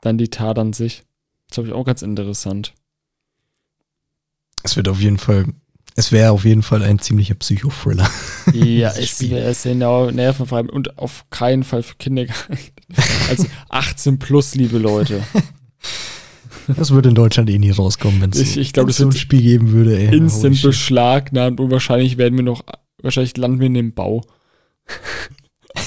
[0.00, 1.02] dann die Tat an sich.
[1.48, 2.72] Das habe ich auch ganz interessant.
[4.62, 5.44] Es wird auf jeden Fall,
[5.94, 8.08] es wäre auf jeden Fall ein ziemlicher Psychothriller.
[8.54, 12.72] Ja, es wäre genau nervenfrei und auf keinen Fall für Kinder geeignet.
[13.28, 15.22] Also 18 plus, liebe Leute.
[16.66, 18.54] Das würde in Deutschland eh nie rauskommen, wenn es
[18.96, 19.98] so ein Spiel geben würde.
[19.98, 20.14] Ey.
[20.16, 22.64] Instant beschlagnahmt und wahrscheinlich werden wir noch,
[23.02, 24.22] wahrscheinlich landen wir in dem Bau.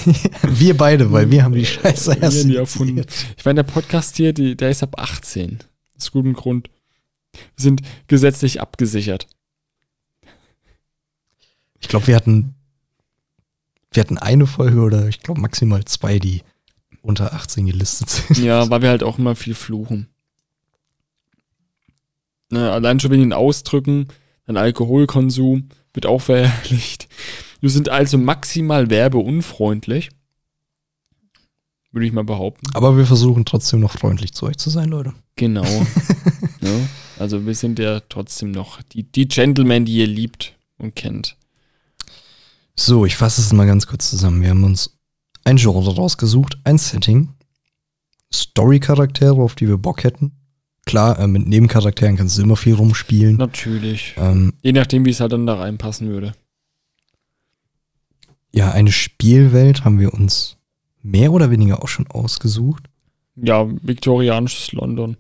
[0.43, 3.05] Wir beide, weil wir haben die Scheiße Wir erst haben die erfunden.
[3.37, 5.59] Ich meine, der Podcast hier, die, der ist ab 18.
[5.97, 6.69] Aus gutem Grund.
[7.33, 9.27] Wir sind gesetzlich abgesichert.
[11.79, 12.55] Ich glaube, wir hatten,
[13.91, 16.41] wir hatten eine Folge oder ich glaube maximal zwei, die
[17.01, 18.39] unter 18 gelistet sind.
[18.39, 20.07] Ja, weil wir halt auch immer viel fluchen.
[22.49, 24.07] Ne, allein schon wegen den Ausdrücken,
[24.45, 27.07] dein Alkoholkonsum wird auch verherrlicht.
[27.65, 30.11] Wir sind also maximal werbeunfreundlich.
[31.91, 32.67] Würde ich mal behaupten.
[32.75, 35.15] Aber wir versuchen trotzdem noch freundlich zu euch zu sein, Leute.
[35.35, 35.63] Genau.
[36.61, 36.87] ne?
[37.17, 41.37] Also wir sind ja trotzdem noch die, die Gentlemen, die ihr liebt und kennt.
[42.75, 44.43] So, ich fasse es mal ganz kurz zusammen.
[44.43, 44.99] Wir haben uns
[45.43, 47.29] ein Genre rausgesucht, ein Setting,
[48.31, 50.33] Story-Charaktere, auf die wir Bock hätten.
[50.85, 53.37] Klar, äh, mit Nebencharakteren kannst du immer viel rumspielen.
[53.37, 54.13] Natürlich.
[54.17, 56.35] Ähm, Je nachdem, wie es halt dann da reinpassen würde.
[58.55, 60.57] Ja, eine Spielwelt haben wir uns
[61.01, 62.85] mehr oder weniger auch schon ausgesucht.
[63.35, 65.17] Ja, viktorianisches London.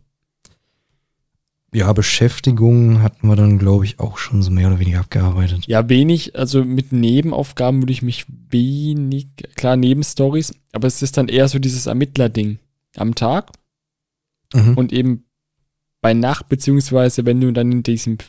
[1.73, 5.67] Ja, Beschäftigung hatten wir dann, glaube ich, auch schon so mehr oder weniger abgearbeitet.
[5.67, 11.27] Ja, wenig, also mit Nebenaufgaben würde ich mich wenig, klar, Nebenstories, aber es ist dann
[11.27, 12.59] eher so dieses Ermittler-Ding
[12.95, 13.51] am Tag
[14.53, 14.77] Mhm.
[14.77, 15.25] und eben
[16.01, 18.19] bei Nacht, beziehungsweise wenn du dann in diesem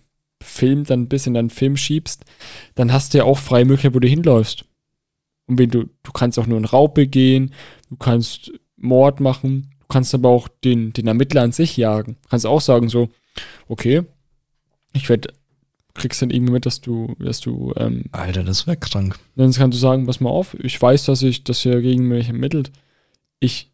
[0.42, 2.24] Film dann ein bisschen deinen Film schiebst,
[2.74, 4.64] dann hast du ja auch freie Möglichkeit, wo du hinläufst.
[5.46, 7.52] Und wenn du, du kannst auch nur einen Raub begehen,
[7.88, 12.16] du kannst Mord machen, du kannst aber auch den, den Ermittler an sich jagen.
[12.22, 13.08] Du kannst auch sagen so,
[13.68, 14.02] okay,
[14.92, 15.32] ich werde,
[15.94, 19.18] kriegst dann irgendwie mit, dass du, dass du, ähm, Alter, das wäre krank.
[19.36, 22.28] dann kannst du sagen, pass mal auf, ich weiß, dass ich, dass er gegen mich
[22.28, 22.72] ermittelt.
[23.40, 23.70] Ich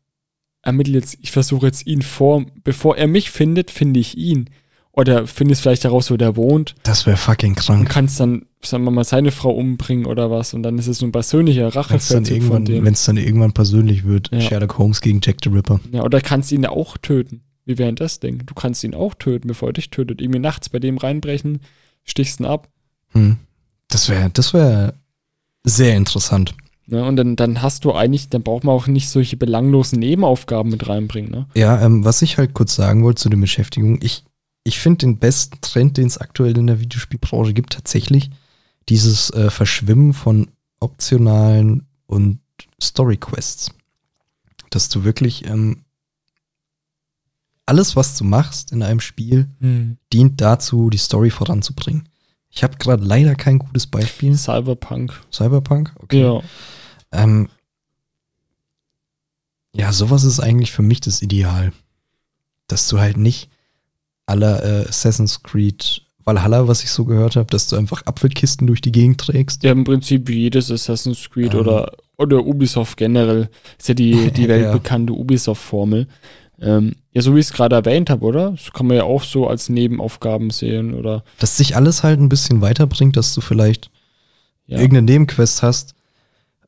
[0.63, 4.51] ermittle jetzt, ich versuche jetzt ihn vor, bevor er mich findet, finde ich ihn.
[4.95, 7.89] Oder findest vielleicht heraus, wo der wohnt Das wäre fucking und krank.
[7.89, 10.53] kannst dann, sagen wir mal, seine Frau umbringen oder was.
[10.53, 12.85] Und dann ist es so ein persönlicher Wenn es dann, Rachefeldzug von irgendwann- dem.
[12.85, 14.41] wenn's dann irgendwann persönlich wird, Ja.
[14.43, 15.81] Sherlock Holmes gegen Jack the Ripper.
[15.93, 17.41] Ja, oder kannst ihn ja auch töten.
[17.65, 18.43] Wie wäre das Ding?
[18.45, 20.21] Du kannst ihn auch töten, bevor er dich tötet.
[20.21, 21.61] Irgendwie nachts bei dem reinbrechen,
[22.05, 22.69] stichst ihn ab.
[23.13, 23.37] Hm.
[23.89, 24.95] Das wäre das wär
[25.65, 26.55] sehr interessant.
[26.87, 27.03] Ne?
[27.05, 30.87] Und dann, dann hast du eigentlich, dann braucht man auch nicht solche belanglosen Nebenaufgaben mit
[30.89, 31.31] reinbringen.
[31.31, 31.47] Ne?
[31.55, 34.25] Ja, ähm, was ich halt kurz sagen wollte zu der Beschäftigung, ich,
[34.65, 38.31] ich finde den besten Trend, den es aktuell in der Videospielbranche gibt, tatsächlich
[38.89, 40.51] dieses äh, Verschwimmen von
[40.81, 42.41] optionalen und
[42.81, 43.71] Story-Quests.
[44.71, 45.85] Dass du wirklich ähm,
[47.67, 49.49] alles, was du machst in einem Spiel,
[50.13, 52.09] dient dazu, die Story voranzubringen.
[52.51, 54.37] Ich habe gerade leider kein gutes Beispiel.
[54.37, 55.19] Cyberpunk.
[55.33, 55.95] Cyberpunk?
[56.11, 56.43] Ja.
[57.13, 57.49] Ähm,
[59.75, 61.73] ja, sowas ist eigentlich für mich das Ideal.
[62.67, 63.49] Dass du halt nicht
[64.33, 68.81] aller äh, Assassin's Creed Valhalla, was ich so gehört habe, dass du einfach Apfelkisten durch
[68.81, 69.63] die Gegend trägst.
[69.65, 71.61] Ja, im Prinzip wie jedes Assassin's Creed Ähm.
[71.61, 73.49] oder, oder Ubisoft generell.
[73.79, 74.49] Ist ja die, die Ja.
[74.49, 76.07] weltbekannte Ubisoft-Formel.
[76.61, 78.53] Ähm, ja, so wie ich es gerade erwähnt habe, oder?
[78.53, 81.25] Das kann man ja auch so als Nebenaufgaben sehen, oder?
[81.41, 83.91] Dass sich alles halt ein bisschen weiterbringt, dass du vielleicht
[84.67, 84.79] Ja.
[84.79, 85.95] irgendeine Nebenquest hast,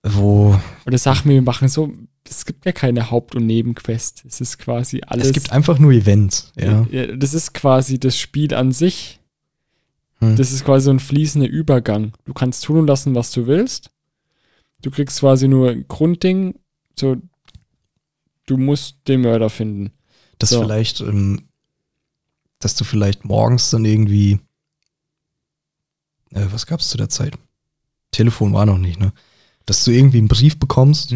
[0.03, 1.93] wo Oder sag mir, wir machen so,
[2.29, 4.25] es gibt ja keine Haupt- und Nebenquest.
[4.27, 5.27] Es ist quasi alles.
[5.29, 6.53] es gibt einfach nur Events.
[6.57, 6.87] Ja.
[7.17, 9.21] Das ist quasi das Spiel an sich.
[10.21, 10.37] Hm.
[10.37, 12.13] Das ist quasi so ein fließender Übergang.
[12.25, 13.91] Du kannst tun und lassen, was du willst.
[14.83, 16.55] Du kriegst quasi nur ein Grundding.
[16.99, 17.17] So,
[18.47, 19.93] du musst den Mörder finden.
[20.39, 20.61] Dass So.
[20.63, 21.49] vielleicht, ähm,
[22.59, 24.41] dass du vielleicht morgens dann irgendwie,
[26.33, 27.37] äh, was gab's zu der Zeit?
[28.11, 29.13] Telefon war noch nicht, ne?
[29.67, 31.13] Dass du irgendwie einen Brief bekommst,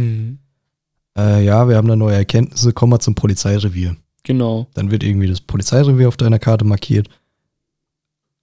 [1.19, 3.97] äh, ja, wir haben da neue Erkenntnisse, komm mal zum Polizeirevier.
[4.23, 4.67] Genau.
[4.75, 7.09] Dann wird irgendwie das Polizeirevier auf deiner Karte markiert.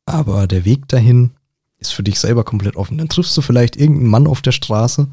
[0.05, 1.31] Aber der Weg dahin
[1.79, 2.97] ist für dich selber komplett offen.
[2.97, 5.07] Dann triffst du vielleicht irgendeinen Mann auf der Straße,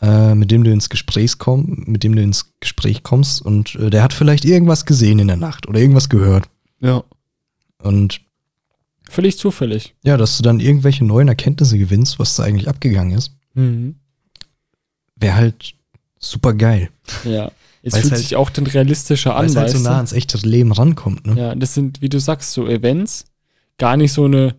[0.00, 3.90] äh, mit dem du ins Gespräch kommst, mit dem du ins Gespräch kommst und äh,
[3.90, 6.48] der hat vielleicht irgendwas gesehen in der Nacht oder irgendwas gehört.
[6.80, 7.04] Ja.
[7.82, 8.20] Und
[9.08, 9.94] Völlig zufällig.
[10.02, 15.74] ja, dass du dann irgendwelche neuen Erkenntnisse gewinnst, was da eigentlich abgegangen ist, wäre halt
[16.30, 16.90] super geil.
[17.24, 17.50] Ja.
[17.82, 20.38] Es fühlt halt- sich auch dann realistischer Weil an, es halt so nah ans echte
[20.38, 21.38] Leben rankommt, ne?
[21.38, 23.26] Ja, das sind, wie du sagst, so Events.
[23.76, 24.54] Gar nicht so eine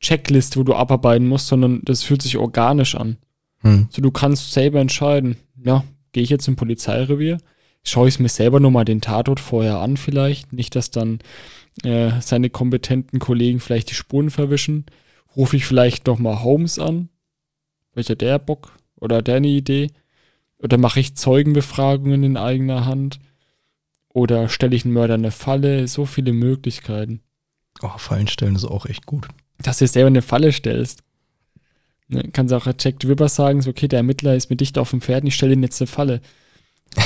[0.00, 3.18] Checklist, wo du abarbeiten musst, sondern das fühlt sich organisch an.
[3.60, 3.88] Hm.
[3.90, 7.38] So, du kannst selber entscheiden, ja, gehe ich jetzt im Polizeirevier,
[7.84, 11.20] schaue ich mir selber nochmal den Tatort vorher an vielleicht, nicht, dass dann
[11.84, 14.86] äh, seine kompetenten Kollegen vielleicht die Spuren verwischen?
[15.36, 17.10] Rufe ich vielleicht noch mal Holmes an?
[17.94, 18.72] Welcher der Bock?
[18.98, 19.90] Oder der eine Idee?
[20.58, 23.18] Oder mache ich Zeugenbefragungen in eigener Hand?
[24.08, 25.86] Oder stelle ich einen Mörder eine Falle?
[25.88, 27.20] So viele Möglichkeiten.
[27.82, 29.28] Oh, Fallen stellen ist auch echt gut.
[29.58, 31.00] Dass du selber eine Falle stellst.
[32.08, 35.00] Ne, kannst auch Jack Ripper sagen, so, okay, der Ermittler ist mit dicht auf dem
[35.00, 36.20] Pferd und ich stelle ihm jetzt eine Falle.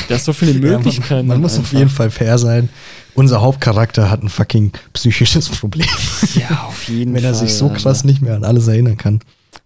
[0.08, 1.26] Da ist so viele Ja, Möglichkeiten.
[1.26, 2.68] man man muss auf jeden Fall fair sein.
[3.14, 5.88] Unser Hauptcharakter hat ein fucking psychisches Problem,
[6.34, 7.30] Ja, auf jeden wenn Fall.
[7.32, 9.20] er sich so krass nicht mehr an alles erinnern kann.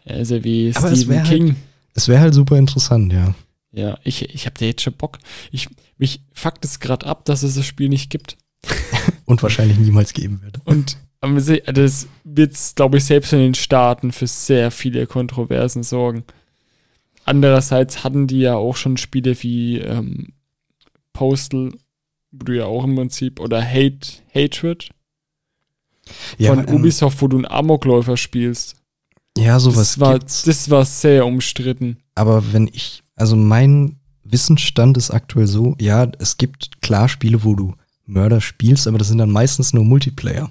[0.05, 0.15] Ja
[0.45, 1.57] wie Aber es Stephen halt- King.
[1.95, 3.35] Es wäre halt super interessant, ja.
[3.75, 5.19] Ja, ich, ich habe da jetzt schon Bock.
[5.51, 5.69] Ich,
[5.99, 8.37] mich fuckt es gerade ab, dass es das Spiel nicht gibt.
[9.25, 10.61] Und wahrscheinlich niemals geben wird.
[10.65, 16.25] Und das wird, glaube ich, selbst in den Staaten für sehr viele Kontroversen sorgen.
[17.25, 20.35] Andererseits hatten die ja auch schon Spiele wie ähm,
[21.15, 21.73] Postal,
[22.31, 24.91] wo du ja auch im Prinzip, oder Hate, Hatred
[26.39, 28.77] von ähm, Ubisoft, wo du einen Amokläufer spielst.
[29.39, 30.43] ja, sowas das, war, gibt's.
[30.43, 31.99] das war sehr umstritten.
[32.15, 37.55] Aber wenn ich, also mein Wissensstand ist aktuell so, ja, es gibt klar Spiele, wo
[37.55, 37.75] du
[38.07, 40.51] Mörder spielst, aber das sind dann meistens nur Multiplayer.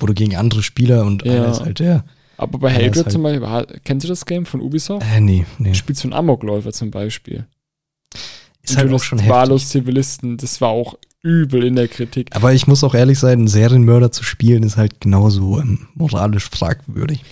[0.00, 1.32] Wo du gegen andere Spieler und Ja.
[1.34, 2.04] einer ist halt der.
[2.38, 5.06] Aber bei Hatred halt- zum Beispiel, kennst du das Game von Ubisoft?
[5.06, 5.70] Äh, nee, nee.
[5.70, 7.46] Du spielst so einen Amokläufer zum Beispiel.
[8.62, 9.32] Ist halt auch schon heftig.
[9.34, 10.36] wahllos Zivilisten.
[10.36, 12.34] Das war auch übel in der Kritik.
[12.34, 16.48] Aber ich muss auch ehrlich sein, einen Serienmörder zu spielen ist halt genauso ähm, moralisch
[16.48, 17.24] fragwürdig.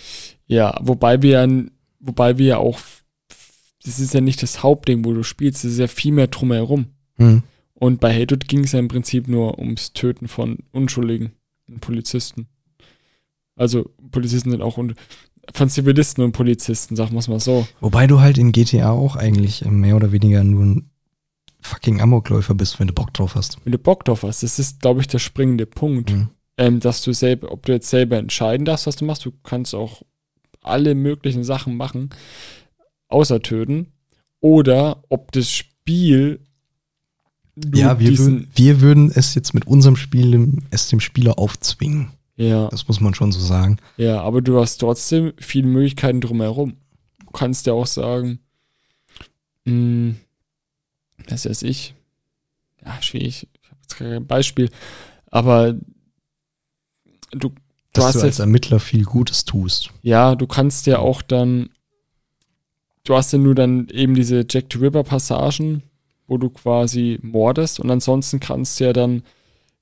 [0.46, 1.64] Ja, wobei wir ja,
[2.00, 2.78] wobei wir ja auch,
[3.84, 6.86] das ist ja nicht das Hauptding, wo du spielst, das ist ja viel mehr drumherum.
[7.16, 7.42] Hm.
[7.74, 11.32] Und bei Hatred ging es ja im Prinzip nur ums Töten von Unschuldigen
[11.66, 12.48] und Polizisten.
[13.56, 14.94] Also Polizisten sind auch un
[15.54, 17.66] von Zivilisten und Polizisten, sagen wir es mal so.
[17.80, 20.90] Wobei du halt in GTA auch eigentlich äh, mehr oder weniger nur ein
[21.60, 23.58] fucking Amokläufer bist, wenn du Bock drauf hast.
[23.64, 26.12] Wenn du Bock drauf hast, das ist, glaube ich, der springende Punkt.
[26.12, 26.28] Mhm.
[26.56, 29.74] ähm, dass du selber, ob du jetzt selber entscheiden darfst, was du machst, du kannst
[29.74, 30.02] auch
[30.62, 32.10] alle möglichen Sachen machen,
[33.10, 33.92] außer töten,
[34.40, 36.40] oder ob das Spiel
[37.74, 42.10] Ja, wir, würden, wir würden es jetzt mit unserem Spiel dem, es dem Spieler aufzwingen.
[42.36, 43.76] ja, Das muss man schon so sagen.
[43.96, 46.76] ja, aber du hast trotzdem viele Möglichkeiten drumherum.
[47.18, 48.40] Du kannst ja auch sagen,
[49.66, 50.14] mh,
[51.28, 51.94] was weiß ich,
[52.84, 54.70] ja, schwierig, ich habe jetzt kein Beispiel,
[55.26, 55.74] aber
[57.32, 57.52] du, du
[57.92, 59.90] Dass hast du als jetzt Ermittler viel Gutes tust.
[60.02, 61.68] Ja, du kannst ja auch dann,
[63.10, 65.82] du hast ja nur dann eben diese Jack the Ripper Passagen,
[66.28, 69.24] wo du quasi mordest und ansonsten kannst du ja dann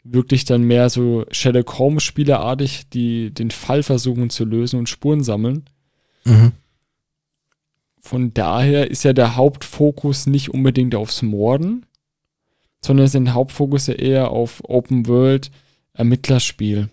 [0.02, 5.22] wirklich dann mehr so Sherlock Holmes Spielerartig die den Fall versuchen zu lösen und Spuren
[5.22, 5.68] sammeln.
[6.24, 6.52] Mhm.
[8.00, 11.84] Von daher ist ja der Hauptfokus nicht unbedingt aufs Morden,
[12.82, 15.50] sondern ist der Hauptfokus ja eher auf Open World
[15.92, 16.88] Ermittlerspiel.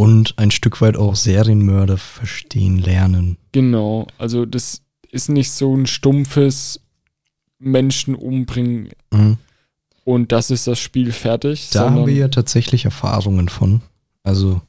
[0.00, 3.36] Und ein Stück weit auch Serienmörder verstehen lernen.
[3.52, 4.80] Genau, also das
[5.10, 6.80] ist nicht so ein stumpfes
[7.58, 9.36] Menschen umbringen Mhm.
[10.04, 11.68] und das ist das Spiel fertig.
[11.72, 13.82] Da haben wir ja tatsächlich Erfahrungen von.
[14.22, 14.62] Also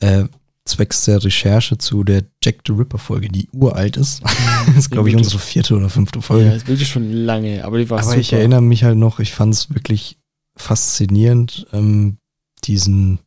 [0.00, 0.24] äh,
[0.66, 4.22] zwecks der Recherche zu der Jack the Ripper Folge, die uralt ist.
[4.66, 5.28] das ist, glaube ich, wirklich.
[5.32, 6.50] unsere vierte oder fünfte ja, Folge.
[6.50, 8.20] das will ich schon lange, aber die war Aber super.
[8.20, 10.18] ich erinnere mich halt noch, ich fand es wirklich
[10.56, 12.18] faszinierend, ähm,
[12.64, 13.20] diesen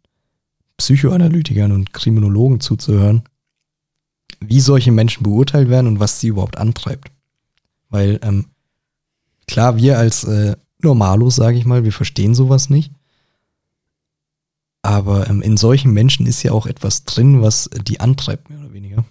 [0.82, 3.22] Psychoanalytikern und Kriminologen zuzuhören,
[4.40, 7.12] wie solche Menschen beurteilt werden und was sie überhaupt antreibt.
[7.90, 8.48] Weil, ähm,
[9.48, 12.92] klar, wir als äh, Normalos, sage ich mal, wir verstehen sowas nicht.
[14.82, 18.74] Aber ähm, in solchen Menschen ist ja auch etwas drin, was die antreibt, mehr oder
[18.74, 19.06] weniger.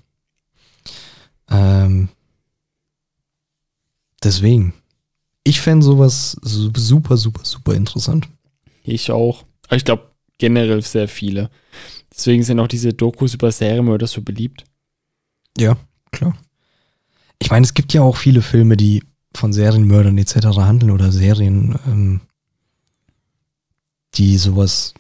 [1.49, 2.09] Ähm,
[4.25, 4.75] deswegen.
[5.45, 8.29] Ich fände sowas su- super, super, super interessant.
[8.83, 9.45] Ich auch.
[9.71, 10.10] Ich glaube
[10.41, 11.51] generell sehr viele.
[12.13, 14.65] Deswegen sind auch diese Dokus über Serienmörder so beliebt.
[15.57, 15.77] Ja,
[16.11, 16.37] klar.
[17.39, 20.35] Ich meine, es gibt ja auch viele Filme, die von Serienmördern etc.
[20.59, 22.21] handeln oder Serien, ähm,
[24.15, 24.95] die sowas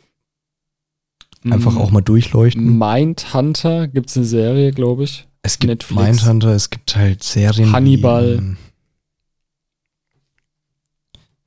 [1.44, 2.78] einfach auch mal durchleuchten.
[2.78, 5.26] Mindhunter gibt es eine Serie, glaube ich.
[5.42, 6.02] Es gibt Netflix.
[6.02, 7.72] Mindhunter, es gibt halt Serien.
[7.72, 8.34] Hannibal.
[8.34, 8.56] Wie, ähm,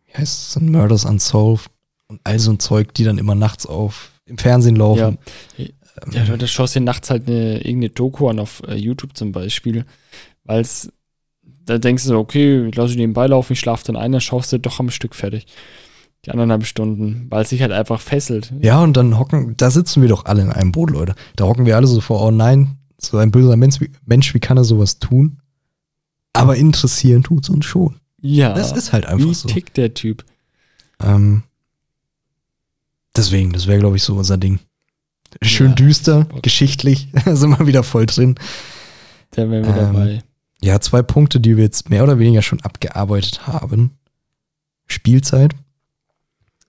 [0.07, 0.71] wie heißt es denn?
[0.71, 1.72] Murders Unsolved
[2.13, 5.17] und all so ein Zeug, die dann immer nachts auf im Fernsehen laufen.
[5.57, 5.65] Ja.
[6.11, 9.31] Ja, du, du schaust dir nachts halt eine, irgendeine Doku an auf äh, YouTube zum
[9.31, 9.85] Beispiel,
[10.43, 10.91] weil es,
[11.65, 14.51] da denkst du so, okay, lass ich nebenbei laufen, ich schlafe dann ein, dann schaust
[14.51, 15.45] du doch am Stück fertig.
[16.25, 18.51] Die anderthalb Stunden, weil es sich halt einfach fesselt.
[18.61, 21.13] Ja, und dann hocken, da sitzen wir doch alle in einem Boot, Leute.
[21.35, 24.39] Da hocken wir alle so vor, oh nein, so ein böser Mensch, wie- Mensch, wie
[24.39, 25.41] kann er sowas tun?
[26.33, 27.97] Aber interessieren tut's uns schon.
[28.19, 28.53] Ja.
[28.53, 29.47] Das ist halt einfach Wie so.
[29.47, 30.23] tickt der Typ?
[31.03, 31.43] Ähm,
[33.15, 34.59] deswegen, das wäre, glaube ich, so unser Ding.
[35.41, 36.43] Schön Ja, düster, Bock.
[36.43, 38.35] geschichtlich, sind wir wieder voll drin.
[39.31, 40.23] Da wären wir Ähm, dabei.
[40.61, 43.91] Ja, zwei Punkte, die wir jetzt mehr oder weniger schon abgearbeitet haben.
[44.87, 45.53] Spielzeit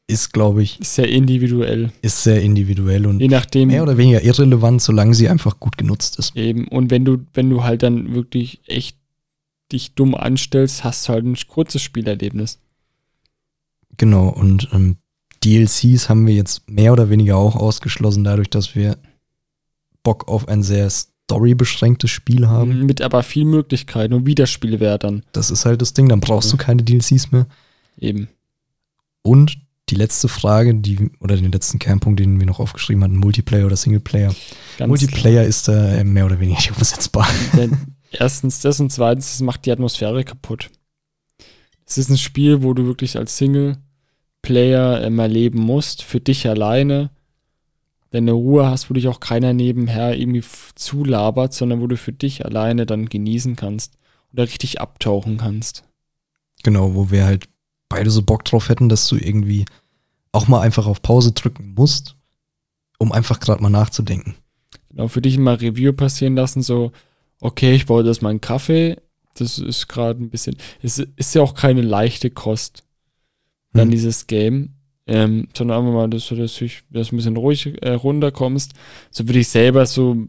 [0.07, 1.93] ist, glaube ich, Ist sehr individuell.
[2.03, 6.19] ist sehr individuell und Je nachdem, mehr oder weniger irrelevant, solange sie einfach gut genutzt
[6.19, 6.37] ist.
[6.37, 8.99] Eben, und wenn du, wenn du halt dann wirklich echt
[9.73, 12.59] dich dumm anstellst, hast du halt ein kurzes Spielerlebnis.
[13.97, 14.97] Genau, und ähm,
[15.45, 18.97] DLCs haben wir jetzt mehr oder weniger auch ausgeschlossen, dadurch, dass wir
[20.03, 22.87] Bock auf ein sehr storybeschränktes Spiel haben.
[22.87, 25.23] Mit aber viel Möglichkeiten und Wiederspielwert dann.
[25.33, 27.47] Das ist halt das Ding, dann brauchst du keine DLCs mehr.
[27.99, 28.29] Eben.
[29.23, 29.59] Und
[29.91, 33.77] die letzte Frage, die, oder den letzten Kernpunkt, den wir noch aufgeschrieben hatten, Multiplayer oder
[33.77, 34.35] Singleplayer.
[34.79, 37.27] Ganz Multiplayer ist da äh, mehr oder weniger nicht umsetzbar.
[37.27, 37.51] klar.
[37.67, 37.77] Denn
[38.11, 40.71] erstens das und zweitens, es macht die Atmosphäre kaputt.
[41.87, 43.37] Es ist ein Spiel, wo du wirklich als
[44.45, 47.11] Singleplayer ähm, erleben musst, für dich alleine,
[48.11, 52.45] deine Ruhe hast, wo dich auch keiner nebenher irgendwie zulabert, sondern wo du für dich
[52.45, 53.97] alleine dann genießen kannst
[54.33, 55.85] oder richtig abtauchen kannst.
[56.63, 57.49] Genau, wo wir halt
[57.89, 59.65] beide so Bock drauf hätten, dass du irgendwie
[60.33, 62.17] auch mal einfach auf Pause drücken musst,
[62.99, 64.35] um einfach gerade mal nachzudenken.
[64.91, 66.93] Genau, für dich mal Review passieren lassen, so,
[67.41, 68.97] okay, ich baue das mal einen Kaffee,
[69.35, 72.84] das ist gerade ein bisschen, es ist ja auch keine leichte Kost,
[73.75, 73.91] dann Hm.
[73.91, 74.71] dieses Game,
[75.07, 78.73] ähm, sondern einfach mal, dass du dass du dass ein bisschen ruhig äh, runterkommst,
[79.11, 80.27] so würde ich selber so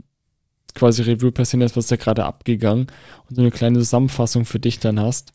[0.74, 2.88] quasi Review passieren lassen, was da gerade abgegangen
[3.30, 5.34] und so eine kleine Zusammenfassung für dich dann hast.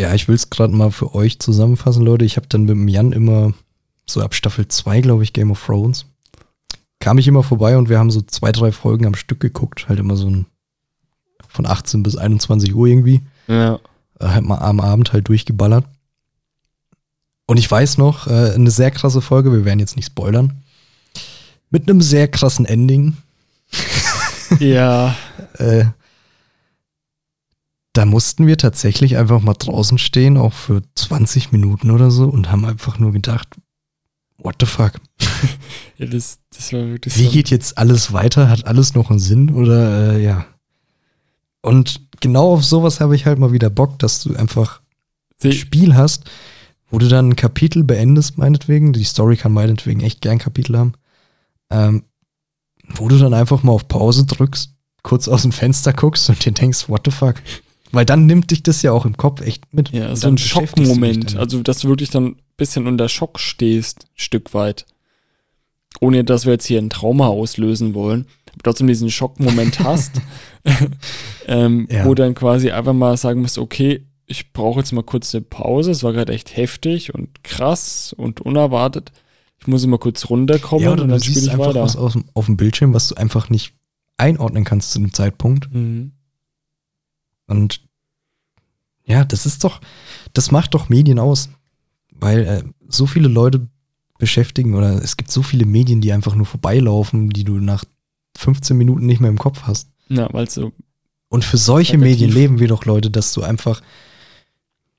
[0.00, 2.24] Ja, ich will es gerade mal für euch zusammenfassen, Leute.
[2.24, 3.52] Ich habe dann mit dem Jan immer
[4.06, 6.06] so ab Staffel 2, glaube ich, Game of Thrones,
[6.98, 9.88] kam ich immer vorbei und wir haben so zwei, drei Folgen am Stück geguckt.
[9.88, 10.46] Halt immer so ein
[11.48, 13.20] von 18 bis 21 Uhr irgendwie.
[13.46, 13.78] Ja.
[14.18, 15.84] Äh, halt mal am Abend halt durchgeballert.
[17.46, 20.62] Und ich weiß noch, äh, eine sehr krasse Folge, wir werden jetzt nicht spoilern,
[21.70, 23.16] mit einem sehr krassen Ending.
[24.60, 25.16] Ja,
[25.58, 25.86] Äh,
[27.92, 32.50] da mussten wir tatsächlich einfach mal draußen stehen, auch für 20 Minuten oder so, und
[32.50, 33.48] haben einfach nur gedacht,
[34.38, 34.94] what the fuck?
[35.98, 37.30] ja das, das war wirklich Wie so.
[37.30, 38.48] geht jetzt alles weiter?
[38.48, 39.50] Hat alles noch einen Sinn?
[39.50, 40.44] Oder äh, ja.
[41.62, 44.80] Und genau auf sowas habe ich halt mal wieder Bock, dass du einfach
[45.42, 46.24] ein Spiel hast,
[46.94, 48.92] wo du dann ein Kapitel beendest, meinetwegen.
[48.92, 50.92] Die Story kann meinetwegen echt gern Kapitel haben.
[51.68, 52.04] Ähm,
[52.94, 54.70] wo du dann einfach mal auf Pause drückst,
[55.02, 57.34] kurz aus dem Fenster guckst und dir denkst, what the fuck?
[57.90, 59.90] Weil dann nimmt dich das ja auch im Kopf echt mit.
[59.90, 61.36] Ja, so ein Schockmoment.
[61.36, 64.86] Also, dass du wirklich dann ein bisschen unter Schock stehst, ein Stück weit.
[66.00, 68.26] Ohne dass wir jetzt hier ein Trauma auslösen wollen.
[68.52, 70.12] Aber trotzdem diesen Schockmoment hast,
[71.48, 72.04] ähm, Ja.
[72.04, 75.90] wo dann quasi einfach mal sagen musst, okay, ich brauche jetzt mal kurz eine Pause.
[75.90, 79.12] Es war gerade echt heftig und krass und unerwartet.
[79.58, 81.82] Ich muss immer kurz runterkommen ja, und du dann spiele ich einfach weiter.
[81.82, 83.74] was auf dem, auf dem Bildschirm, was du einfach nicht
[84.16, 85.72] einordnen kannst zu dem Zeitpunkt.
[85.72, 86.12] Mhm.
[87.46, 87.82] Und
[89.04, 89.80] ja, das ist doch,
[90.32, 91.50] das macht doch Medien aus.
[92.10, 93.68] Weil äh, so viele Leute
[94.18, 97.84] beschäftigen oder es gibt so viele Medien, die einfach nur vorbeilaufen, die du nach
[98.38, 99.88] 15 Minuten nicht mehr im Kopf hast.
[100.08, 100.72] Ja, weil so,
[101.28, 102.20] Und für solche Effektiv.
[102.20, 103.82] Medien leben wir doch, Leute, dass du einfach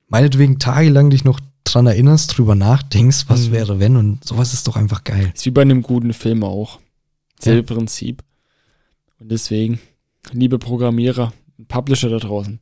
[0.08, 3.52] meinetwegen tagelang dich noch dran erinnerst, drüber nachdenkst, was Mhm.
[3.52, 5.32] wäre wenn und sowas ist doch einfach geil.
[5.34, 6.78] ist wie bei einem guten Film auch.
[7.40, 8.22] Selbe Prinzip.
[9.18, 9.80] Und deswegen,
[10.32, 11.32] liebe Programmierer,
[11.68, 12.60] Publisher da draußen,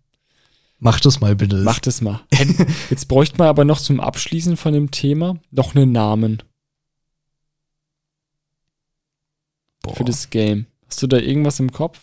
[0.79, 1.57] Mach das mal bitte.
[1.63, 2.21] macht es mal.
[2.91, 6.43] Jetzt bräuchte man aber noch zum Abschließen von dem Thema noch einen Namen
[9.83, 9.95] Boah.
[9.97, 10.67] für das Game.
[10.87, 12.01] Hast du da irgendwas im Kopf?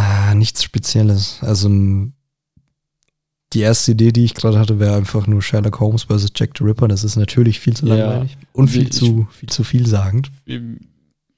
[0.00, 1.38] Ah, nichts Spezielles.
[1.42, 1.68] Also
[3.52, 6.28] die erste Idee, die ich gerade hatte, wäre einfach nur Sherlock Holmes vs.
[6.36, 6.86] Jack the Ripper.
[6.86, 7.94] Das ist natürlich viel zu Ja.
[7.96, 10.30] langweilig und viel Ich- zu viel zu vielsagend.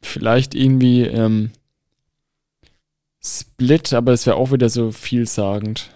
[0.03, 1.51] Vielleicht irgendwie ähm,
[3.23, 5.91] Split, aber es wäre auch wieder so vielsagend.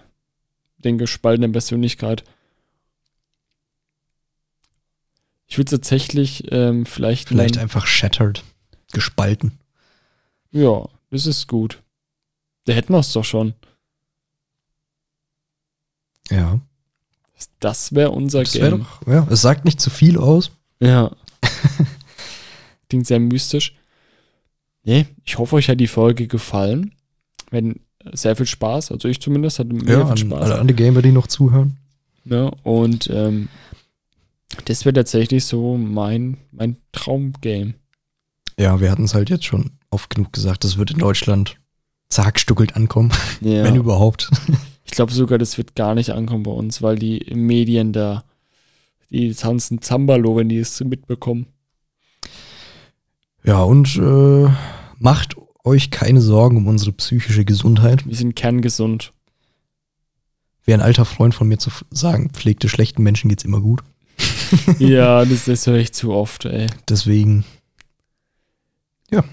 [0.77, 2.23] Den gespaltenen Persönlichkeit.
[5.47, 7.27] Ich würde tatsächlich ähm, vielleicht.
[7.29, 8.43] Vielleicht einfach Shattered,
[8.91, 9.59] gespalten.
[10.51, 11.81] Ja, das ist gut.
[12.65, 13.53] Da hätten wir es doch schon.
[16.31, 16.59] Ja,
[17.59, 18.79] Das wäre unser das wäre Game.
[18.79, 19.07] doch.
[19.07, 20.51] Ja, es sagt nicht zu viel aus.
[20.79, 21.11] Ja.
[22.89, 23.75] Klingt sehr mystisch.
[24.83, 26.93] Nee, ich hoffe, euch hat die Folge gefallen.
[27.51, 27.79] Wenn
[28.13, 30.41] sehr viel Spaß, also ich zumindest, hatte mir Ja, viel Spaß.
[30.41, 31.77] alle andere Gamer, die noch zuhören.
[32.25, 33.49] Ja, und ähm,
[34.65, 37.75] das wäre tatsächlich so mein, mein Traumgame.
[38.59, 41.57] Ja, wir hatten es halt jetzt schon oft genug gesagt, das wird in Deutschland
[42.09, 43.63] zagstückelt ankommen, Ja.
[43.63, 44.29] wenn überhaupt.
[44.83, 48.23] Ich glaube sogar, das wird gar nicht ankommen bei uns, weil die Medien da,
[49.09, 51.47] die tanzen Zambalo, wenn die es mitbekommen.
[53.43, 54.47] Ja, und äh,
[54.97, 58.05] macht euch keine Sorgen um unsere psychische Gesundheit.
[58.07, 59.11] Wir sind kerngesund.
[60.63, 63.83] Wie ein alter Freund von mir zu sagen pflegte, schlechten Menschen geht's immer gut.
[64.79, 66.67] ja, das, das höre ich zu oft, ey.
[66.89, 67.45] Deswegen,
[69.11, 69.23] ja.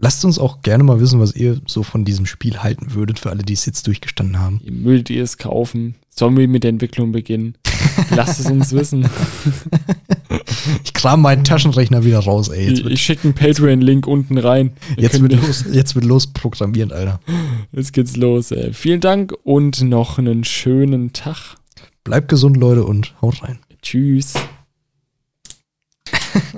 [0.00, 3.30] Lasst uns auch gerne mal wissen, was ihr so von diesem Spiel halten würdet, für
[3.30, 4.60] alle, die es jetzt durchgestanden haben.
[4.64, 5.96] Würdet ihr es kaufen?
[6.08, 7.54] Sollen wir mit der Entwicklung beginnen?
[8.10, 9.08] Lasst es uns wissen.
[10.84, 12.68] Ich kram meinen Taschenrechner wieder raus, ey.
[12.68, 14.72] Jetzt Ich, ich schicke einen Patreon-Link unten rein.
[14.96, 17.20] Jetzt, wird los, jetzt wird los programmieren, Alter.
[17.72, 18.50] Jetzt geht's los.
[18.50, 18.72] Ey.
[18.72, 21.56] Vielen Dank und noch einen schönen Tag.
[22.04, 23.58] Bleibt gesund, Leute, und haut rein.
[23.80, 24.34] Tschüss.